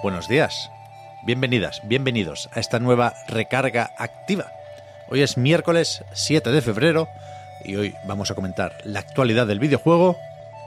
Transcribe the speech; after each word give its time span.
Buenos 0.00 0.28
días. 0.28 0.70
Bienvenidas, 1.24 1.80
bienvenidos 1.82 2.48
a 2.52 2.60
esta 2.60 2.78
nueva 2.78 3.14
recarga 3.26 3.90
activa. 3.98 4.52
Hoy 5.08 5.22
es 5.22 5.36
miércoles 5.36 6.04
7 6.12 6.50
de 6.52 6.62
febrero 6.62 7.08
y 7.64 7.74
hoy 7.74 7.94
vamos 8.06 8.30
a 8.30 8.36
comentar 8.36 8.78
la 8.84 9.00
actualidad 9.00 9.48
del 9.48 9.58
videojuego, 9.58 10.16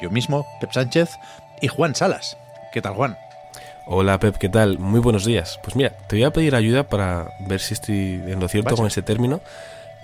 yo 0.02 0.10
mismo, 0.10 0.46
Pep 0.60 0.74
Sánchez, 0.74 1.18
y 1.62 1.70
Juan 1.70 1.96
Salas. 1.96 2.36
¿Qué 2.74 2.82
tal, 2.82 2.94
Juan? 2.94 3.18
Hola 3.86 4.20
Pep, 4.20 4.36
¿qué 4.36 4.50
tal? 4.50 4.80
Muy 4.80 5.00
buenos 5.00 5.24
días. 5.24 5.62
Pues 5.64 5.78
mira, 5.78 5.92
te 6.08 6.18
voy 6.18 6.26
a 6.26 6.32
pedir 6.32 6.54
ayuda 6.54 6.84
para 6.84 7.32
ver 7.40 7.62
si 7.62 7.74
estoy 7.74 8.22
en 8.28 8.42
lo 8.42 8.50
cierto 8.50 8.72
Vaya. 8.72 8.78
con 8.78 8.88
este 8.88 9.02
término. 9.02 9.40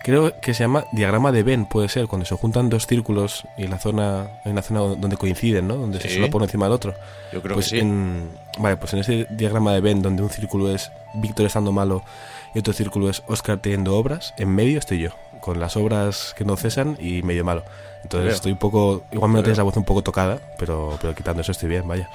Creo 0.03 0.39
que 0.39 0.53
se 0.53 0.63
llama 0.63 0.85
diagrama 0.91 1.31
de 1.31 1.43
Venn, 1.43 1.65
puede 1.65 1.89
ser, 1.89 2.07
cuando 2.07 2.25
se 2.25 2.35
juntan 2.35 2.69
dos 2.69 2.88
círculos 2.88 3.45
y 3.57 3.67
la 3.67 3.77
zona, 3.77 4.27
hay 4.45 4.51
una 4.51 4.61
zona 4.61 4.81
donde 4.81 5.17
coinciden, 5.17 5.67
¿no? 5.67 5.75
Donde 5.75 5.99
se 5.99 6.09
solo 6.09 6.29
pone 6.29 6.45
encima 6.45 6.65
del 6.65 6.73
otro. 6.73 6.93
Yo 7.33 7.41
creo 7.41 7.55
pues 7.55 7.69
que 7.69 7.77
sí. 7.77 7.80
en, 7.80 8.30
vale, 8.57 8.77
pues 8.77 8.94
en 8.94 8.99
ese 8.99 9.27
diagrama 9.30 9.73
de 9.73 9.81
Venn, 9.81 10.02
donde 10.02 10.23
un 10.23 10.30
círculo 10.30 10.73
es 10.73 10.91
Víctor 11.16 11.45
estando 11.45 11.72
malo 11.72 12.03
y 12.53 12.59
otro 12.59 12.73
círculo 12.73 13.09
es 13.09 13.23
Oscar 13.27 13.59
teniendo 13.59 13.95
obras, 13.97 14.33
en 14.38 14.49
medio 14.49 14.80
estoy 14.80 14.99
yo, 14.99 15.09
con 15.41 15.59
las 15.59 15.75
obras 15.75 16.33
que 16.38 16.45
no 16.45 16.55
cesan 16.55 16.97
y 17.00 17.22
medio 17.23 17.44
malo. 17.44 17.63
Entonces 18.03 18.35
estoy 18.35 18.53
un 18.53 18.59
poco, 18.59 19.03
igual 19.11 19.31
me 19.31 19.41
veo. 19.41 19.55
la 19.55 19.63
voz 19.63 19.75
un 19.75 19.83
poco 19.83 20.02
tocada, 20.02 20.39
pero, 20.57 20.97
pero 21.02 21.13
quitando 21.13 21.41
eso 21.41 21.52
estoy 21.52 21.69
bien, 21.69 21.88
vaya. 21.88 22.09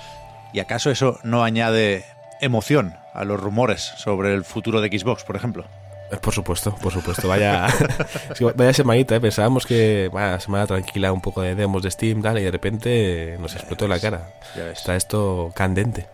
¿Y 0.52 0.60
acaso 0.60 0.90
eso 0.90 1.18
no 1.22 1.44
añade 1.44 2.04
emoción 2.40 2.96
a 3.12 3.24
los 3.24 3.38
rumores 3.38 3.92
sobre 3.96 4.32
el 4.32 4.44
futuro 4.44 4.80
de 4.80 4.88
Xbox, 4.88 5.24
por 5.24 5.36
ejemplo? 5.36 5.64
Eh, 6.12 6.16
Por 6.20 6.34
supuesto, 6.34 6.74
por 6.76 6.92
supuesto. 6.92 7.26
Vaya, 7.26 7.66
es 8.30 8.38
que 8.38 8.44
vaya 8.44 8.72
semanita, 8.74 9.16
¿eh? 9.16 9.20
pensábamos 9.20 9.66
que 9.66 10.10
vaya 10.12 10.38
semana 10.40 10.66
tranquila, 10.66 11.12
un 11.12 11.22
poco 11.22 11.40
de 11.40 11.54
demos 11.54 11.82
de 11.82 11.90
Steam, 11.90 12.22
tal, 12.22 12.38
y 12.38 12.42
de 12.42 12.50
repente 12.50 13.36
nos 13.40 13.54
explotó 13.54 13.88
la 13.88 13.98
cara. 13.98 14.30
Ya 14.54 14.64
ves. 14.64 14.78
Está 14.78 14.94
esto 14.94 15.52
candente. 15.54 16.06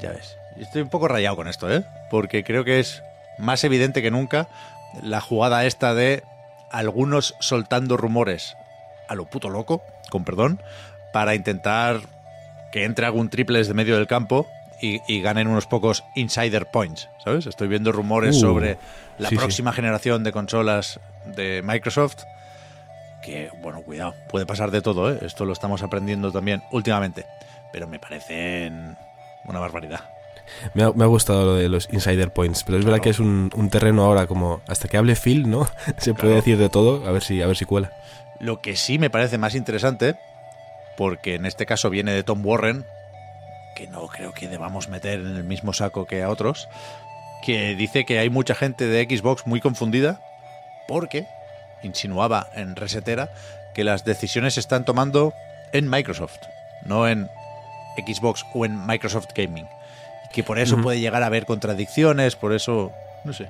Ya 0.00 0.10
ves. 0.10 0.36
Estoy 0.58 0.82
un 0.82 0.88
poco 0.88 1.08
rayado 1.08 1.36
con 1.36 1.48
esto, 1.48 1.72
¿eh? 1.72 1.84
Porque 2.10 2.42
creo 2.42 2.64
que 2.64 2.80
es 2.80 3.02
más 3.38 3.62
evidente 3.64 4.02
que 4.02 4.10
nunca 4.10 4.48
la 5.02 5.20
jugada 5.20 5.64
esta 5.64 5.94
de 5.94 6.22
algunos 6.70 7.34
soltando 7.40 7.96
rumores 7.96 8.56
a 9.08 9.14
lo 9.14 9.26
puto 9.26 9.50
loco, 9.50 9.82
con 10.10 10.24
perdón, 10.24 10.60
para 11.12 11.34
intentar 11.34 12.00
que 12.72 12.84
entre 12.84 13.06
algún 13.06 13.30
triple 13.30 13.58
desde 13.58 13.74
medio 13.74 13.96
del 13.96 14.08
campo 14.08 14.48
y, 14.84 15.00
y 15.08 15.20
ganen 15.22 15.48
unos 15.48 15.66
pocos 15.66 16.04
insider 16.14 16.66
points, 16.70 17.08
¿sabes? 17.24 17.46
Estoy 17.46 17.68
viendo 17.68 17.92
rumores 17.92 18.36
Uh, 18.36 18.40
sobre 18.40 18.78
la 19.18 19.28
sí, 19.28 19.36
sí. 19.36 19.38
próxima 19.38 19.72
generación 19.72 20.24
de 20.24 20.32
consolas 20.32 21.00
de 21.36 21.62
Microsoft 21.64 22.24
que, 23.22 23.50
bueno, 23.62 23.80
cuidado, 23.82 24.14
puede 24.28 24.44
pasar 24.44 24.70
de 24.70 24.82
todo, 24.82 25.10
¿eh? 25.10 25.18
Esto 25.22 25.46
lo 25.46 25.54
estamos 25.54 25.82
aprendiendo 25.82 26.30
también 26.30 26.62
últimamente, 26.72 27.24
pero 27.72 27.86
me 27.86 27.98
parecen 27.98 28.96
una 29.46 29.60
barbaridad. 29.60 30.00
Me 30.74 30.82
ha, 30.82 30.92
me 30.92 31.04
ha 31.04 31.06
gustado 31.06 31.46
lo 31.46 31.54
de 31.54 31.70
los 31.70 31.88
Insider 31.90 32.30
Points, 32.30 32.64
pero 32.64 32.76
es 32.78 32.84
verdad 32.84 33.00
que 33.00 33.08
es 33.08 33.20
un, 33.20 33.50
un 33.54 33.70
terreno 33.70 34.04
ahora 34.04 34.26
como 34.26 34.60
hasta 34.68 34.88
que 34.88 34.98
hable 34.98 35.16
Phil, 35.16 35.48
¿no? 35.48 35.66
Se 35.96 36.12
puede 36.12 36.34
decir 36.34 36.58
de 36.58 36.68
todo, 36.68 37.08
a 37.08 37.12
ver 37.12 37.22
si, 37.22 37.40
a 37.40 37.46
ver 37.46 37.56
si 37.56 37.64
cuela. 37.64 37.92
Lo 38.40 38.60
que 38.60 38.76
sí 38.76 38.98
me 38.98 39.08
parece 39.08 39.38
más 39.38 39.54
interesante, 39.54 40.16
porque 40.98 41.36
en 41.36 41.46
este 41.46 41.64
caso 41.64 41.88
viene 41.88 42.12
de 42.12 42.24
Tom 42.24 42.44
Warren, 42.44 42.84
que 43.74 43.86
no 43.86 44.06
creo 44.08 44.32
que 44.32 44.48
debamos 44.48 44.88
meter 44.88 45.20
en 45.20 45.36
el 45.36 45.44
mismo 45.44 45.72
saco 45.72 46.06
que 46.06 46.22
a 46.22 46.30
otros, 46.30 46.68
que 47.42 47.74
dice 47.74 48.04
que 48.04 48.18
hay 48.18 48.30
mucha 48.30 48.54
gente 48.54 48.86
de 48.86 49.04
Xbox 49.04 49.46
muy 49.46 49.60
confundida 49.60 50.20
porque 50.88 51.26
insinuaba 51.82 52.48
en 52.54 52.76
Resetera 52.76 53.30
que 53.74 53.84
las 53.84 54.04
decisiones 54.04 54.54
se 54.54 54.60
están 54.60 54.84
tomando 54.84 55.34
en 55.72 55.90
Microsoft, 55.90 56.38
no 56.84 57.08
en 57.08 57.28
Xbox 58.06 58.46
o 58.54 58.64
en 58.64 58.86
Microsoft 58.86 59.28
Gaming. 59.34 59.68
Y 60.24 60.32
que 60.32 60.42
por 60.42 60.58
eso 60.58 60.80
puede 60.80 61.00
llegar 61.00 61.22
a 61.22 61.26
haber 61.26 61.44
contradicciones, 61.44 62.36
por 62.36 62.52
eso, 62.52 62.92
no 63.24 63.32
sé, 63.32 63.48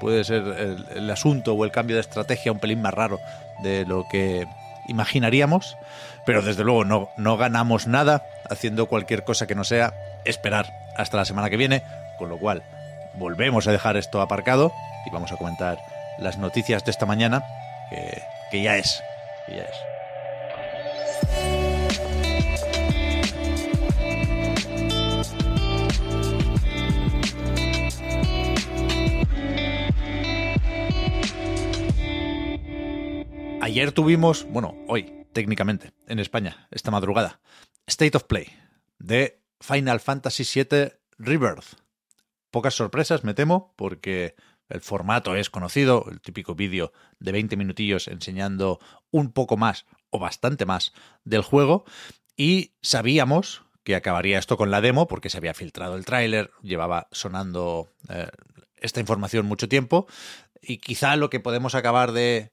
puede 0.00 0.24
ser 0.24 0.42
el, 0.42 0.86
el 0.94 1.10
asunto 1.10 1.54
o 1.54 1.64
el 1.64 1.72
cambio 1.72 1.96
de 1.96 2.00
estrategia 2.02 2.52
un 2.52 2.58
pelín 2.58 2.82
más 2.82 2.94
raro 2.94 3.20
de 3.62 3.84
lo 3.86 4.06
que 4.08 4.46
imaginaríamos, 4.86 5.76
pero 6.24 6.42
desde 6.42 6.64
luego 6.64 6.84
no, 6.84 7.08
no 7.16 7.36
ganamos 7.36 7.86
nada 7.86 8.26
haciendo 8.48 8.86
cualquier 8.86 9.24
cosa 9.24 9.46
que 9.46 9.54
no 9.54 9.64
sea 9.64 9.94
esperar 10.24 10.72
hasta 10.96 11.16
la 11.16 11.24
semana 11.24 11.50
que 11.50 11.56
viene, 11.56 11.82
con 12.18 12.28
lo 12.28 12.38
cual 12.38 12.62
volvemos 13.14 13.66
a 13.66 13.72
dejar 13.72 13.96
esto 13.96 14.20
aparcado 14.20 14.72
y 15.06 15.10
vamos 15.10 15.32
a 15.32 15.36
comentar 15.36 15.78
las 16.18 16.38
noticias 16.38 16.84
de 16.84 16.90
esta 16.90 17.06
mañana, 17.06 17.44
que, 17.90 18.22
que 18.50 18.62
ya 18.62 18.76
es, 18.76 19.02
que 19.46 19.56
ya 19.56 19.62
es. 19.62 19.91
Ayer 33.62 33.92
tuvimos, 33.92 34.44
bueno, 34.50 34.74
hoy, 34.88 35.24
técnicamente, 35.32 35.92
en 36.08 36.18
España, 36.18 36.66
esta 36.72 36.90
madrugada, 36.90 37.40
State 37.86 38.16
of 38.16 38.24
Play 38.24 38.48
de 38.98 39.40
Final 39.60 40.00
Fantasy 40.00 40.42
VII 40.42 40.94
Rebirth. 41.16 41.76
Pocas 42.50 42.74
sorpresas, 42.74 43.22
me 43.22 43.34
temo, 43.34 43.72
porque 43.76 44.34
el 44.68 44.80
formato 44.80 45.36
es 45.36 45.48
conocido, 45.48 46.06
el 46.10 46.20
típico 46.20 46.56
vídeo 46.56 46.92
de 47.20 47.30
20 47.30 47.56
minutillos 47.56 48.08
enseñando 48.08 48.80
un 49.12 49.30
poco 49.30 49.56
más 49.56 49.86
o 50.10 50.18
bastante 50.18 50.66
más 50.66 50.92
del 51.22 51.42
juego, 51.42 51.84
y 52.36 52.74
sabíamos 52.82 53.62
que 53.84 53.94
acabaría 53.94 54.40
esto 54.40 54.56
con 54.56 54.72
la 54.72 54.80
demo, 54.80 55.06
porque 55.06 55.30
se 55.30 55.36
había 55.36 55.54
filtrado 55.54 55.94
el 55.94 56.04
tráiler, 56.04 56.50
llevaba 56.62 57.06
sonando 57.12 57.92
eh, 58.08 58.26
esta 58.74 58.98
información 58.98 59.46
mucho 59.46 59.68
tiempo, 59.68 60.08
y 60.60 60.78
quizá 60.78 61.14
lo 61.14 61.30
que 61.30 61.38
podemos 61.38 61.76
acabar 61.76 62.10
de 62.10 62.50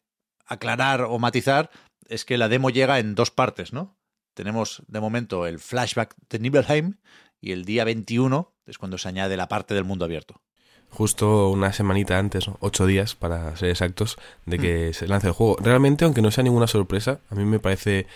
aclarar 0.50 1.04
o 1.04 1.20
matizar 1.20 1.70
es 2.08 2.26
que 2.26 2.38
la 2.38 2.50
demo 2.50 2.70
llega 2.70 3.00
en 3.00 3.16
dos 3.16 3.32
partes, 3.32 3.72
¿no? 3.72 3.98
Tenemos 4.34 4.84
de 4.88 5.00
momento 5.00 5.46
el 5.46 5.60
flashback 5.60 6.16
de 6.30 6.40
Nibelheim 6.40 6.96
y 7.40 7.52
el 7.52 7.66
día 7.66 7.84
21 7.84 8.54
es 8.66 8.78
cuando 8.78 8.98
se 8.98 9.08
añade 9.08 9.38
la 9.38 9.48
parte 9.48 9.74
del 9.74 9.86
mundo 9.86 10.06
abierto. 10.06 10.42
Justo 10.90 11.50
una 11.50 11.72
semanita 11.72 12.18
antes, 12.18 12.48
¿no? 12.48 12.58
ocho 12.62 12.88
días 12.88 13.16
para 13.16 13.56
ser 13.58 13.70
exactos, 13.70 14.18
de 14.46 14.58
que 14.58 14.94
se 14.94 15.08
lance 15.08 15.28
el 15.28 15.34
juego. 15.34 15.58
Realmente, 15.62 16.04
aunque 16.04 16.22
no 16.22 16.32
sea 16.32 16.44
ninguna 16.44 16.68
sorpresa, 16.68 17.20
a 17.30 17.36
mí 17.36 17.46
me 17.46 17.60
parece, 17.60 18.08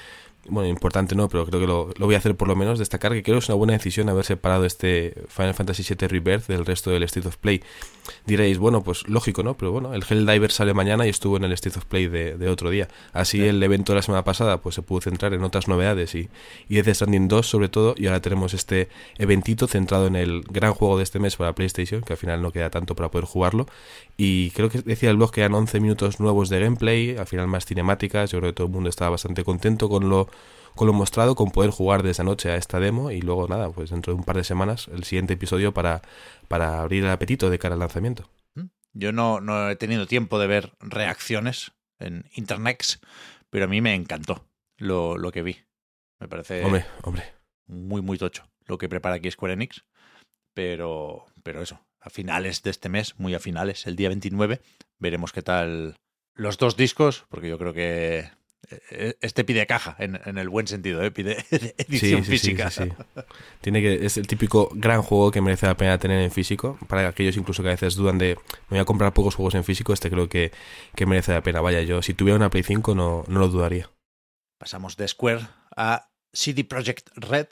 bueno, 0.48 0.70
importante 0.70 1.16
no, 1.16 1.30
pero 1.30 1.46
creo 1.46 1.60
que 1.60 1.68
lo, 1.68 1.90
lo 1.98 2.06
voy 2.06 2.16
a 2.16 2.18
hacer 2.18 2.36
por 2.36 2.48
lo 2.48 2.56
menos, 2.56 2.80
destacar 2.80 3.14
que 3.14 3.24
creo 3.24 3.36
que 3.38 3.44
es 3.44 3.50
una 3.50 3.56
buena 3.56 3.74
decisión 3.74 4.10
haber 4.10 4.26
separado 4.26 4.66
este 4.66 5.14
Final 5.30 5.54
Fantasy 5.54 5.84
VII 5.84 6.08
Rebirth 6.08 6.48
del 6.48 6.66
resto 6.66 6.90
del 6.92 7.04
State 7.04 7.28
of 7.28 7.38
Play. 7.38 7.62
Diréis, 8.26 8.58
bueno, 8.58 8.84
pues 8.84 9.08
lógico, 9.08 9.44
¿no? 9.44 9.56
Pero 9.56 9.72
bueno, 9.72 9.94
el 9.94 10.04
Helldiver 10.08 10.52
sale 10.52 10.74
mañana 10.74 11.06
y 11.06 11.10
estuvo 11.10 11.38
en 11.38 11.46
el 11.46 11.54
State 11.54 11.80
of 11.80 11.86
Play 11.86 12.08
de, 12.08 12.38
de 12.38 12.50
otro 12.50 12.70
día. 12.70 12.88
Así 13.14 13.34
Sí. 13.34 13.44
el 13.48 13.64
evento 13.64 13.94
de 13.94 13.98
la 13.98 14.02
semana 14.02 14.24
pasada 14.24 14.62
pues 14.62 14.76
se 14.76 14.82
pudo 14.82 15.02
centrar 15.02 15.34
en 15.34 15.44
otras 15.44 15.68
novedades 15.68 16.14
y, 16.14 16.30
y 16.70 16.76
Death 16.82 16.96
Stranding 16.96 17.28
2 17.28 17.48
sobre 17.48 17.70
todo, 17.70 17.96
y 17.98 18.08
ahora 18.08 18.22
tenemos 18.22 18.54
este 18.54 18.90
eventito 19.18 19.68
centrado 19.68 20.08
en 20.08 20.16
el 20.16 20.42
gran 20.50 20.74
juego 20.74 20.98
de 20.98 21.04
este 21.04 21.20
mes 21.20 21.36
para 21.38 21.54
PlayStation, 21.56 22.02
que 22.02 22.14
al 22.14 22.18
final 22.18 22.42
no 22.42 22.52
queda 22.52 22.70
tanto 22.70 22.96
para 22.96 23.10
poder 23.10 23.26
jugarlo. 23.26 23.68
Y 24.18 24.52
creo 24.52 24.70
que 24.70 24.82
decía 24.82 25.10
el 25.10 25.18
blog 25.18 25.32
que 25.32 25.42
eran 25.42 25.54
11 25.56 25.80
minutos 25.80 26.20
nuevos 26.20 26.50
de 26.50 26.60
gameplay, 26.60 27.18
al 27.18 27.26
final 27.26 27.48
más 27.48 27.66
cinemáticas, 27.66 28.32
yo 28.32 28.40
creo 28.40 28.52
que 28.52 28.56
todo 28.58 28.68
el 28.68 28.74
mundo 28.74 28.90
estaba 28.90 29.12
bastante 29.12 29.44
contento 29.44 29.90
con 29.90 30.10
lo 30.10 30.28
con 30.76 30.88
lo 30.88 30.94
mostrado, 30.94 31.36
con 31.36 31.52
poder 31.52 31.72
jugar 31.72 32.04
de 32.04 32.12
esa 32.12 32.24
noche 32.24 32.50
a 32.52 32.56
esta 32.56 32.80
demo 32.80 33.12
y 33.12 33.22
luego 33.22 33.48
nada, 33.48 33.70
pues 33.70 33.90
dentro 33.90 34.14
de 34.14 34.20
un 34.20 34.26
par 34.26 34.38
de 34.38 34.44
semanas 34.44 34.88
el 34.88 35.04
siguiente 35.04 35.34
episodio 35.34 35.74
para, 35.74 36.02
para 36.48 36.82
abrir 36.82 37.04
el 37.04 37.10
apetito 37.10 37.50
de 37.50 37.60
cara 37.60 37.74
al 37.74 37.80
lanzamiento. 37.80 38.30
Yo 38.94 39.12
no, 39.12 39.42
no 39.42 39.70
he 39.70 39.76
tenido 39.76 40.06
tiempo 40.06 40.38
de 40.40 40.48
ver 40.48 40.74
reacciones 40.80 41.72
en 42.00 42.30
internet, 42.36 43.00
pero 43.50 43.66
a 43.66 43.68
mí 43.68 43.82
me 43.82 43.96
encantó 43.96 44.46
lo, 44.78 45.18
lo 45.18 45.32
que 45.32 45.42
vi. 45.42 45.58
Me 46.20 46.28
parece 46.28 46.64
Hombre, 46.64 46.86
hombre. 47.02 47.24
muy, 47.66 48.02
muy 48.02 48.18
tocho 48.18 48.44
lo 48.66 48.78
que 48.78 48.90
prepara 48.90 49.16
aquí 49.16 49.30
Square 49.32 49.54
Enix. 49.54 49.84
Pero, 50.54 51.26
pero 51.42 51.62
eso, 51.62 51.80
a 52.00 52.10
finales 52.10 52.62
de 52.62 52.70
este 52.70 52.90
mes, 52.90 53.20
muy 53.20 53.34
a 53.34 53.40
finales, 53.40 53.88
el 53.88 53.96
día 53.96 54.10
29, 54.10 54.62
veremos 55.00 55.32
qué 55.32 55.42
tal 55.42 55.96
los 56.36 56.58
dos 56.58 56.78
discos, 56.78 57.26
porque 57.30 57.50
yo 57.50 57.58
creo 57.58 57.74
que 57.74 58.30
este 59.22 59.44
pide 59.44 59.68
caja, 59.68 59.96
en, 60.00 60.38
el 60.38 60.50
buen 60.50 60.68
sentido, 60.68 61.04
¿eh? 61.04 61.12
pide 61.12 61.38
edición 61.78 62.24
física. 62.24 62.70
Sí, 62.70 62.90
Tiene 63.62 63.82
que, 63.82 64.06
es 64.06 64.18
el 64.18 64.28
típico 64.28 64.70
gran 64.74 65.02
juego 65.02 65.32
que 65.32 65.42
merece 65.42 65.68
la 65.68 65.78
pena 65.78 65.98
tener 65.98 66.22
en 66.22 66.32
físico. 66.32 66.78
Para 66.88 67.08
aquellos 67.08 67.38
incluso 67.38 67.62
que 67.62 67.70
a 67.70 67.74
veces 67.74 67.96
dudan 67.96 68.18
de 68.18 68.36
me 68.70 68.78
voy 68.78 68.80
a 68.80 68.86
comprar 68.86 69.14
pocos 69.14 69.36
juegos 69.36 69.56
en 69.56 69.64
físico, 69.64 69.94
este 69.94 70.10
creo 70.10 70.30
que, 70.30 70.52
que 70.96 71.06
merece 71.06 71.34
la 71.34 71.44
pena. 71.44 71.62
Vaya, 71.62 71.82
yo 71.82 72.02
si 72.02 72.14
tuviera 72.14 72.38
una 72.38 72.50
Play 72.50 72.64
5 72.64 72.96
no, 72.96 73.26
no 73.28 73.40
lo 73.40 73.48
dudaría. 73.50 73.90
Pasamos 74.58 74.96
de 74.96 75.08
Square 75.08 75.48
a 75.76 76.10
CD 76.32 76.64
Projekt 76.64 77.10
Red, 77.16 77.48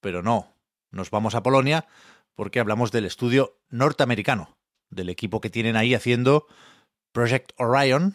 pero 0.00 0.22
no, 0.22 0.56
nos 0.90 1.10
vamos 1.10 1.34
a 1.34 1.42
Polonia 1.42 1.86
porque 2.34 2.60
hablamos 2.60 2.92
del 2.92 3.04
estudio 3.04 3.58
norteamericano, 3.68 4.56
del 4.90 5.08
equipo 5.08 5.40
que 5.40 5.50
tienen 5.50 5.76
ahí 5.76 5.94
haciendo 5.94 6.46
Project 7.12 7.52
Orion, 7.56 8.14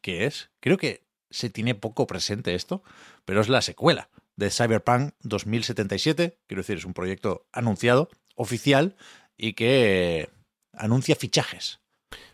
que 0.00 0.26
es, 0.26 0.50
creo 0.60 0.76
que 0.76 1.03
se 1.34 1.50
tiene 1.50 1.74
poco 1.74 2.06
presente 2.06 2.54
esto, 2.54 2.82
pero 3.24 3.40
es 3.40 3.48
la 3.48 3.60
secuela 3.60 4.08
de 4.36 4.50
Cyberpunk 4.50 5.14
2077, 5.22 6.38
quiero 6.46 6.62
decir, 6.62 6.78
es 6.78 6.84
un 6.84 6.94
proyecto 6.94 7.46
anunciado, 7.52 8.08
oficial, 8.36 8.96
y 9.36 9.54
que 9.54 10.30
anuncia 10.72 11.16
fichajes. 11.16 11.80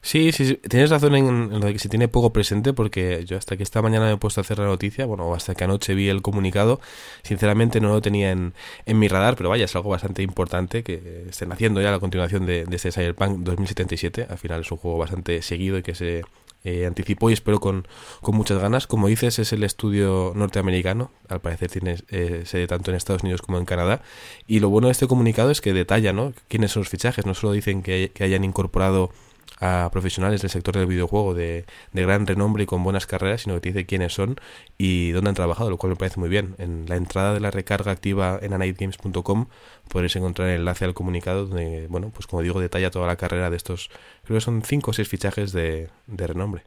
Sí, 0.02 0.32
sí, 0.32 0.56
tienes 0.56 0.90
razón 0.90 1.14
en, 1.14 1.50
lo 1.50 1.60
de 1.60 1.72
que 1.72 1.78
se 1.78 1.88
tiene 1.88 2.08
poco 2.08 2.32
presente 2.32 2.74
porque 2.74 3.24
yo 3.26 3.38
hasta 3.38 3.56
que 3.56 3.62
esta 3.62 3.80
mañana 3.80 4.06
me 4.06 4.12
he 4.12 4.16
puesto 4.18 4.40
a 4.40 4.42
hacer 4.42 4.58
la 4.58 4.66
noticia, 4.66 5.06
bueno, 5.06 5.32
hasta 5.34 5.54
que 5.54 5.64
anoche 5.64 5.94
vi 5.94 6.08
el 6.08 6.20
comunicado, 6.20 6.80
sinceramente 7.22 7.80
no 7.80 7.88
lo 7.88 8.02
tenía 8.02 8.30
en, 8.30 8.52
en 8.84 8.98
mi 8.98 9.08
radar, 9.08 9.36
pero 9.36 9.48
vaya, 9.48 9.64
es 9.64 9.76
algo 9.76 9.90
bastante 9.90 10.22
importante 10.22 10.82
que 10.82 11.26
estén 11.30 11.52
haciendo 11.52 11.80
ya 11.80 11.90
la 11.90 12.00
continuación 12.00 12.44
de, 12.44 12.66
de 12.66 12.76
este 12.76 12.92
Cyberpunk 12.92 13.38
2077, 13.40 14.26
al 14.28 14.38
final 14.38 14.60
es 14.60 14.70
un 14.70 14.78
juego 14.78 14.98
bastante 14.98 15.40
seguido 15.40 15.78
y 15.78 15.82
que 15.82 15.94
se 15.94 16.22
eh, 16.64 16.86
anticipó 16.86 17.30
y 17.30 17.32
espero 17.32 17.60
con, 17.60 17.86
con, 18.20 18.36
muchas 18.36 18.58
ganas. 18.58 18.86
Como 18.86 19.08
dices, 19.08 19.38
es 19.38 19.52
el 19.52 19.64
estudio 19.64 20.32
norteamericano, 20.34 21.10
al 21.28 21.40
parecer 21.40 21.70
tiene 21.70 21.96
eh, 22.08 22.42
sede 22.44 22.66
tanto 22.66 22.90
en 22.90 22.96
Estados 22.96 23.22
Unidos 23.22 23.42
como 23.42 23.58
en 23.58 23.64
Canadá. 23.64 24.02
Y 24.46 24.60
lo 24.60 24.68
bueno 24.68 24.88
de 24.88 24.92
este 24.92 25.06
comunicado 25.06 25.50
es 25.50 25.60
que 25.60 25.72
detalla 25.72 26.12
¿no? 26.12 26.32
quiénes 26.48 26.72
son 26.72 26.82
los 26.82 26.88
fichajes, 26.88 27.26
no 27.26 27.34
solo 27.34 27.52
dicen 27.52 27.82
que, 27.82 28.10
que 28.14 28.24
hayan 28.24 28.44
incorporado 28.44 29.10
a 29.58 29.90
profesionales 29.92 30.40
del 30.42 30.50
sector 30.50 30.76
del 30.76 30.86
videojuego 30.86 31.34
de, 31.34 31.66
de, 31.92 32.02
gran 32.02 32.26
renombre 32.26 32.62
y 32.62 32.66
con 32.66 32.82
buenas 32.82 33.06
carreras, 33.06 33.42
sino 33.42 33.54
que 33.54 33.60
te 33.60 33.68
dice 33.70 33.86
quiénes 33.86 34.14
son 34.14 34.36
y 34.78 35.10
dónde 35.10 35.30
han 35.30 35.34
trabajado, 35.34 35.70
lo 35.70 35.76
cual 35.76 35.90
me 35.90 35.96
parece 35.96 36.20
muy 36.20 36.28
bien. 36.28 36.54
En 36.58 36.86
la 36.88 36.96
entrada 36.96 37.34
de 37.34 37.40
la 37.40 37.50
recarga 37.50 37.92
activa 37.92 38.38
en 38.40 38.52
anightgames.com 38.52 39.46
podréis 39.88 40.16
encontrar 40.16 40.48
el 40.48 40.60
enlace 40.60 40.84
al 40.84 40.94
comunicado 40.94 41.46
donde, 41.46 41.86
bueno, 41.88 42.10
pues 42.10 42.26
como 42.26 42.42
digo, 42.42 42.60
detalla 42.60 42.90
toda 42.90 43.06
la 43.06 43.16
carrera 43.16 43.50
de 43.50 43.56
estos, 43.56 43.90
creo 44.24 44.36
que 44.36 44.40
son 44.44 44.62
cinco 44.62 44.92
o 44.92 44.94
seis 44.94 45.08
fichajes 45.08 45.52
de, 45.52 45.90
de 46.06 46.26
renombre. 46.26 46.64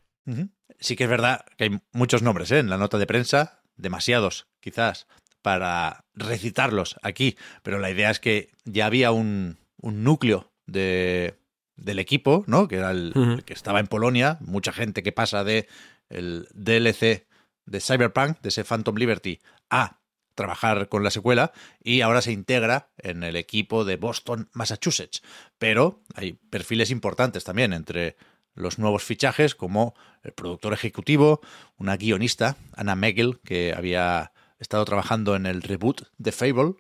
Sí 0.80 0.96
que 0.96 1.04
es 1.04 1.10
verdad 1.10 1.46
que 1.58 1.66
hay 1.66 1.82
muchos 1.92 2.22
nombres 2.22 2.52
¿eh? 2.52 2.60
en 2.60 2.70
la 2.70 2.78
nota 2.78 2.98
de 2.98 3.08
prensa, 3.08 3.62
demasiados 3.76 4.48
quizás 4.60 5.08
para 5.42 6.06
recitarlos 6.14 6.96
aquí, 7.02 7.38
pero 7.62 7.80
la 7.80 7.92
idea 7.92 8.10
es 8.10 8.20
que 8.20 8.52
ya 8.64 8.86
había 8.86 9.12
un, 9.12 9.58
un 9.78 10.04
núcleo 10.04 10.52
de 10.66 11.36
del 11.76 12.00
equipo, 12.00 12.44
¿no? 12.48 12.68
Que 12.68 12.78
era 12.78 12.92
el, 12.92 13.44
que 13.46 13.54
estaba 13.54 13.80
en 13.80 13.88
Polonia, 13.88 14.38
mucha 14.42 14.72
gente 14.72 15.04
que 15.04 15.12
pasa 15.12 15.44
de 15.44 15.68
el 16.10 16.48
DLC 16.54 17.28
de 17.66 17.80
Cyberpunk, 17.80 18.42
de 18.42 18.50
ese 18.50 18.64
Phantom 18.64 18.96
Liberty, 18.96 19.40
a 19.70 20.00
trabajar 20.36 20.90
con 20.90 21.04
la 21.04 21.12
secuela 21.12 21.52
y 21.82 22.02
ahora 22.02 22.22
se 22.22 22.32
integra 22.32 22.90
en 22.98 23.24
el 23.24 23.36
equipo 23.36 23.86
de 23.86 23.98
Boston, 23.98 24.50
Massachusetts. 24.54 25.22
Pero 25.58 26.02
hay 26.16 26.34
perfiles 26.34 26.92
importantes 26.92 27.44
también 27.44 27.74
entre 27.74 28.18
los 28.56 28.78
nuevos 28.78 29.04
fichajes, 29.04 29.56
como 29.56 29.96
el 30.22 30.34
productor 30.34 30.74
ejecutivo, 30.74 31.42
una 31.78 31.98
guionista, 31.98 32.58
Anna 32.76 32.96
Megel, 32.96 33.40
que 33.44 33.74
había 33.76 34.32
estado 34.60 34.86
trabajando 34.86 35.36
en 35.36 35.46
el 35.46 35.62
reboot 35.62 36.04
de 36.18 36.32
Fable, 36.32 36.76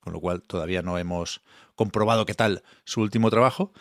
con 0.00 0.12
lo 0.12 0.20
cual 0.20 0.42
todavía 0.42 0.82
no 0.82 0.98
hemos 0.98 1.42
comprobado 1.74 2.26
qué 2.26 2.34
tal 2.34 2.62
su 2.84 3.00
último 3.00 3.30
trabajo. 3.30 3.72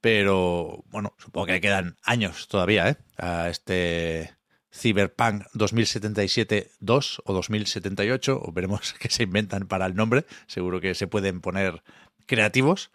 Pero 0.00 0.84
bueno, 0.88 1.14
supongo 1.18 1.46
que 1.46 1.60
quedan 1.60 1.96
años 2.02 2.48
todavía 2.48 2.88
¿eh? 2.88 2.96
a 3.18 3.48
este 3.48 4.34
Cyberpunk 4.72 5.44
2077-2 5.54 7.20
o 7.24 7.32
2078, 7.32 8.40
o 8.42 8.52
veremos 8.52 8.94
qué 8.98 9.10
se 9.10 9.24
inventan 9.24 9.66
para 9.66 9.86
el 9.86 9.94
nombre. 9.94 10.24
Seguro 10.46 10.80
que 10.80 10.94
se 10.94 11.06
pueden 11.06 11.40
poner 11.40 11.82
creativos. 12.26 12.90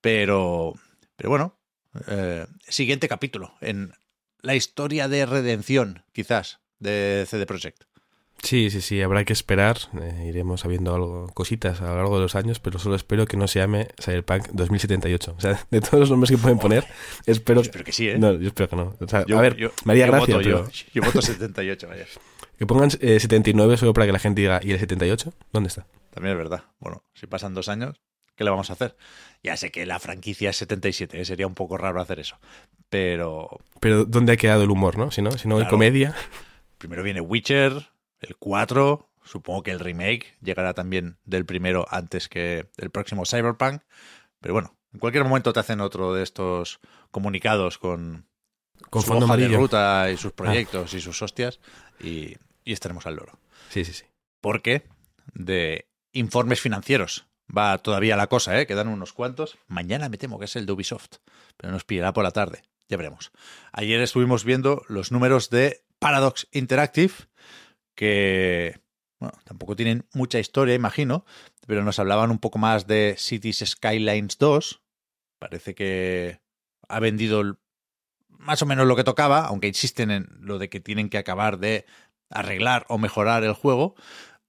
Pero, 0.00 0.74
pero 1.16 1.30
bueno, 1.30 1.58
eh, 2.08 2.46
siguiente 2.60 3.08
capítulo 3.08 3.54
en 3.60 3.92
la 4.40 4.56
historia 4.56 5.08
de 5.08 5.24
redención, 5.24 6.04
quizás, 6.12 6.60
de 6.80 7.24
CD 7.28 7.46
Projekt. 7.46 7.84
Sí, 8.42 8.70
sí, 8.70 8.80
sí, 8.80 9.00
habrá 9.00 9.24
que 9.24 9.32
esperar. 9.32 9.78
Eh, 10.00 10.26
iremos 10.26 10.62
sabiendo 10.62 10.94
algo, 10.94 11.28
cositas 11.32 11.80
a 11.80 11.86
lo 11.86 11.96
largo 11.96 12.16
de 12.16 12.22
los 12.22 12.34
años, 12.34 12.58
pero 12.58 12.80
solo 12.80 12.96
espero 12.96 13.24
que 13.24 13.36
no 13.36 13.46
se 13.46 13.60
llame 13.60 13.88
Cyberpunk 14.00 14.48
2078. 14.48 15.34
O 15.36 15.40
sea, 15.40 15.64
de 15.70 15.80
todos 15.80 16.00
los 16.00 16.10
nombres 16.10 16.30
que 16.30 16.38
pueden 16.38 16.58
poner, 16.58 16.84
espero. 17.24 17.60
Yo 17.60 17.66
espero 17.66 17.84
que 17.84 17.92
sí, 17.92 18.08
¿eh? 18.08 18.18
No, 18.18 18.32
yo 18.32 18.48
espero 18.48 18.68
que 18.68 18.76
no. 18.76 18.96
O 19.00 19.08
sea, 19.08 19.20
a 19.20 19.40
ver, 19.40 19.56
yo, 19.56 19.70
María 19.84 20.06
Gracia. 20.08 20.40
yo, 20.40 20.66
yo, 20.92 21.02
voto 21.02 21.22
78, 21.22 21.88
vaya. 21.88 22.06
Que 22.58 22.66
pongan 22.66 22.90
79 22.90 23.76
solo 23.76 23.92
para 23.92 24.06
que 24.06 24.12
la 24.12 24.20
gente 24.20 24.40
diga, 24.40 24.60
¿y 24.62 24.70
el 24.70 24.78
78? 24.78 25.32
¿Dónde 25.52 25.68
está? 25.68 25.84
También 26.10 26.36
es 26.36 26.38
verdad. 26.38 26.62
Bueno, 26.78 27.02
si 27.12 27.26
pasan 27.26 27.54
dos 27.54 27.68
años, 27.68 28.00
¿qué 28.36 28.44
le 28.44 28.50
vamos 28.50 28.70
a 28.70 28.74
hacer? 28.74 28.96
Ya 29.42 29.56
sé 29.56 29.72
que 29.72 29.84
la 29.84 29.98
franquicia 29.98 30.50
es 30.50 30.58
77, 30.58 31.20
¿eh? 31.20 31.24
sería 31.24 31.48
un 31.48 31.54
poco 31.54 31.76
raro 31.76 32.00
hacer 32.00 32.20
eso. 32.20 32.38
Pero. 32.88 33.58
Pero, 33.80 34.04
¿dónde 34.04 34.34
ha 34.34 34.36
quedado 34.36 34.62
el 34.62 34.70
humor, 34.70 34.96
no? 34.96 35.10
Si 35.10 35.22
no, 35.22 35.32
si 35.32 35.48
no 35.48 35.58
hay 35.58 35.66
comedia. 35.66 36.14
Primero 36.78 37.02
viene 37.02 37.20
Witcher, 37.20 37.91
el 38.22 38.36
4, 38.36 39.08
supongo 39.24 39.62
que 39.62 39.70
el 39.70 39.80
remake 39.80 40.36
llegará 40.40 40.74
también 40.74 41.18
del 41.24 41.44
primero 41.44 41.86
antes 41.90 42.28
que 42.28 42.68
el 42.76 42.90
próximo 42.90 43.26
Cyberpunk. 43.26 43.82
Pero 44.40 44.54
bueno, 44.54 44.76
en 44.92 45.00
cualquier 45.00 45.24
momento 45.24 45.52
te 45.52 45.60
hacen 45.60 45.80
otro 45.80 46.14
de 46.14 46.22
estos 46.22 46.80
comunicados 47.10 47.78
con, 47.78 48.26
con 48.90 49.02
su 49.02 49.12
hoja 49.12 49.36
de 49.36 49.48
ruta 49.48 50.10
y 50.10 50.16
sus 50.16 50.32
ah. 50.32 50.36
proyectos 50.36 50.94
y 50.94 51.00
sus 51.00 51.20
hostias 51.22 51.60
y, 52.00 52.36
y 52.64 52.72
estaremos 52.72 53.06
al 53.06 53.16
loro. 53.16 53.38
Sí, 53.70 53.84
sí, 53.84 53.92
sí. 53.92 54.04
Porque 54.40 54.84
de 55.34 55.86
informes 56.12 56.60
financieros 56.60 57.26
va 57.56 57.78
todavía 57.78 58.16
la 58.16 58.28
cosa, 58.28 58.58
¿eh? 58.60 58.66
Quedan 58.66 58.88
unos 58.88 59.12
cuantos. 59.12 59.58
Mañana 59.68 60.08
me 60.08 60.18
temo 60.18 60.38
que 60.38 60.46
es 60.46 60.56
el 60.56 60.66
de 60.66 60.72
Ubisoft, 60.72 61.18
pero 61.56 61.72
nos 61.72 61.84
pillará 61.84 62.12
por 62.12 62.24
la 62.24 62.30
tarde. 62.30 62.62
Ya 62.88 62.96
veremos. 62.96 63.32
Ayer 63.72 64.00
estuvimos 64.00 64.44
viendo 64.44 64.82
los 64.88 65.12
números 65.12 65.48
de 65.50 65.84
Paradox 65.98 66.48
Interactive 66.52 67.14
que 67.94 68.80
bueno, 69.18 69.38
tampoco 69.44 69.76
tienen 69.76 70.06
mucha 70.14 70.40
historia, 70.40 70.74
imagino, 70.74 71.24
pero 71.66 71.84
nos 71.84 71.98
hablaban 71.98 72.30
un 72.30 72.38
poco 72.38 72.58
más 72.58 72.86
de 72.86 73.14
Cities 73.18 73.64
Skylines 73.64 74.36
2. 74.38 74.82
Parece 75.38 75.74
que 75.74 76.40
ha 76.88 76.98
vendido 76.98 77.58
más 78.28 78.62
o 78.62 78.66
menos 78.66 78.86
lo 78.86 78.96
que 78.96 79.04
tocaba, 79.04 79.46
aunque 79.46 79.68
insisten 79.68 80.10
en 80.10 80.28
lo 80.40 80.58
de 80.58 80.68
que 80.68 80.80
tienen 80.80 81.08
que 81.08 81.18
acabar 81.18 81.58
de 81.58 81.86
arreglar 82.30 82.84
o 82.88 82.98
mejorar 82.98 83.44
el 83.44 83.52
juego, 83.52 83.94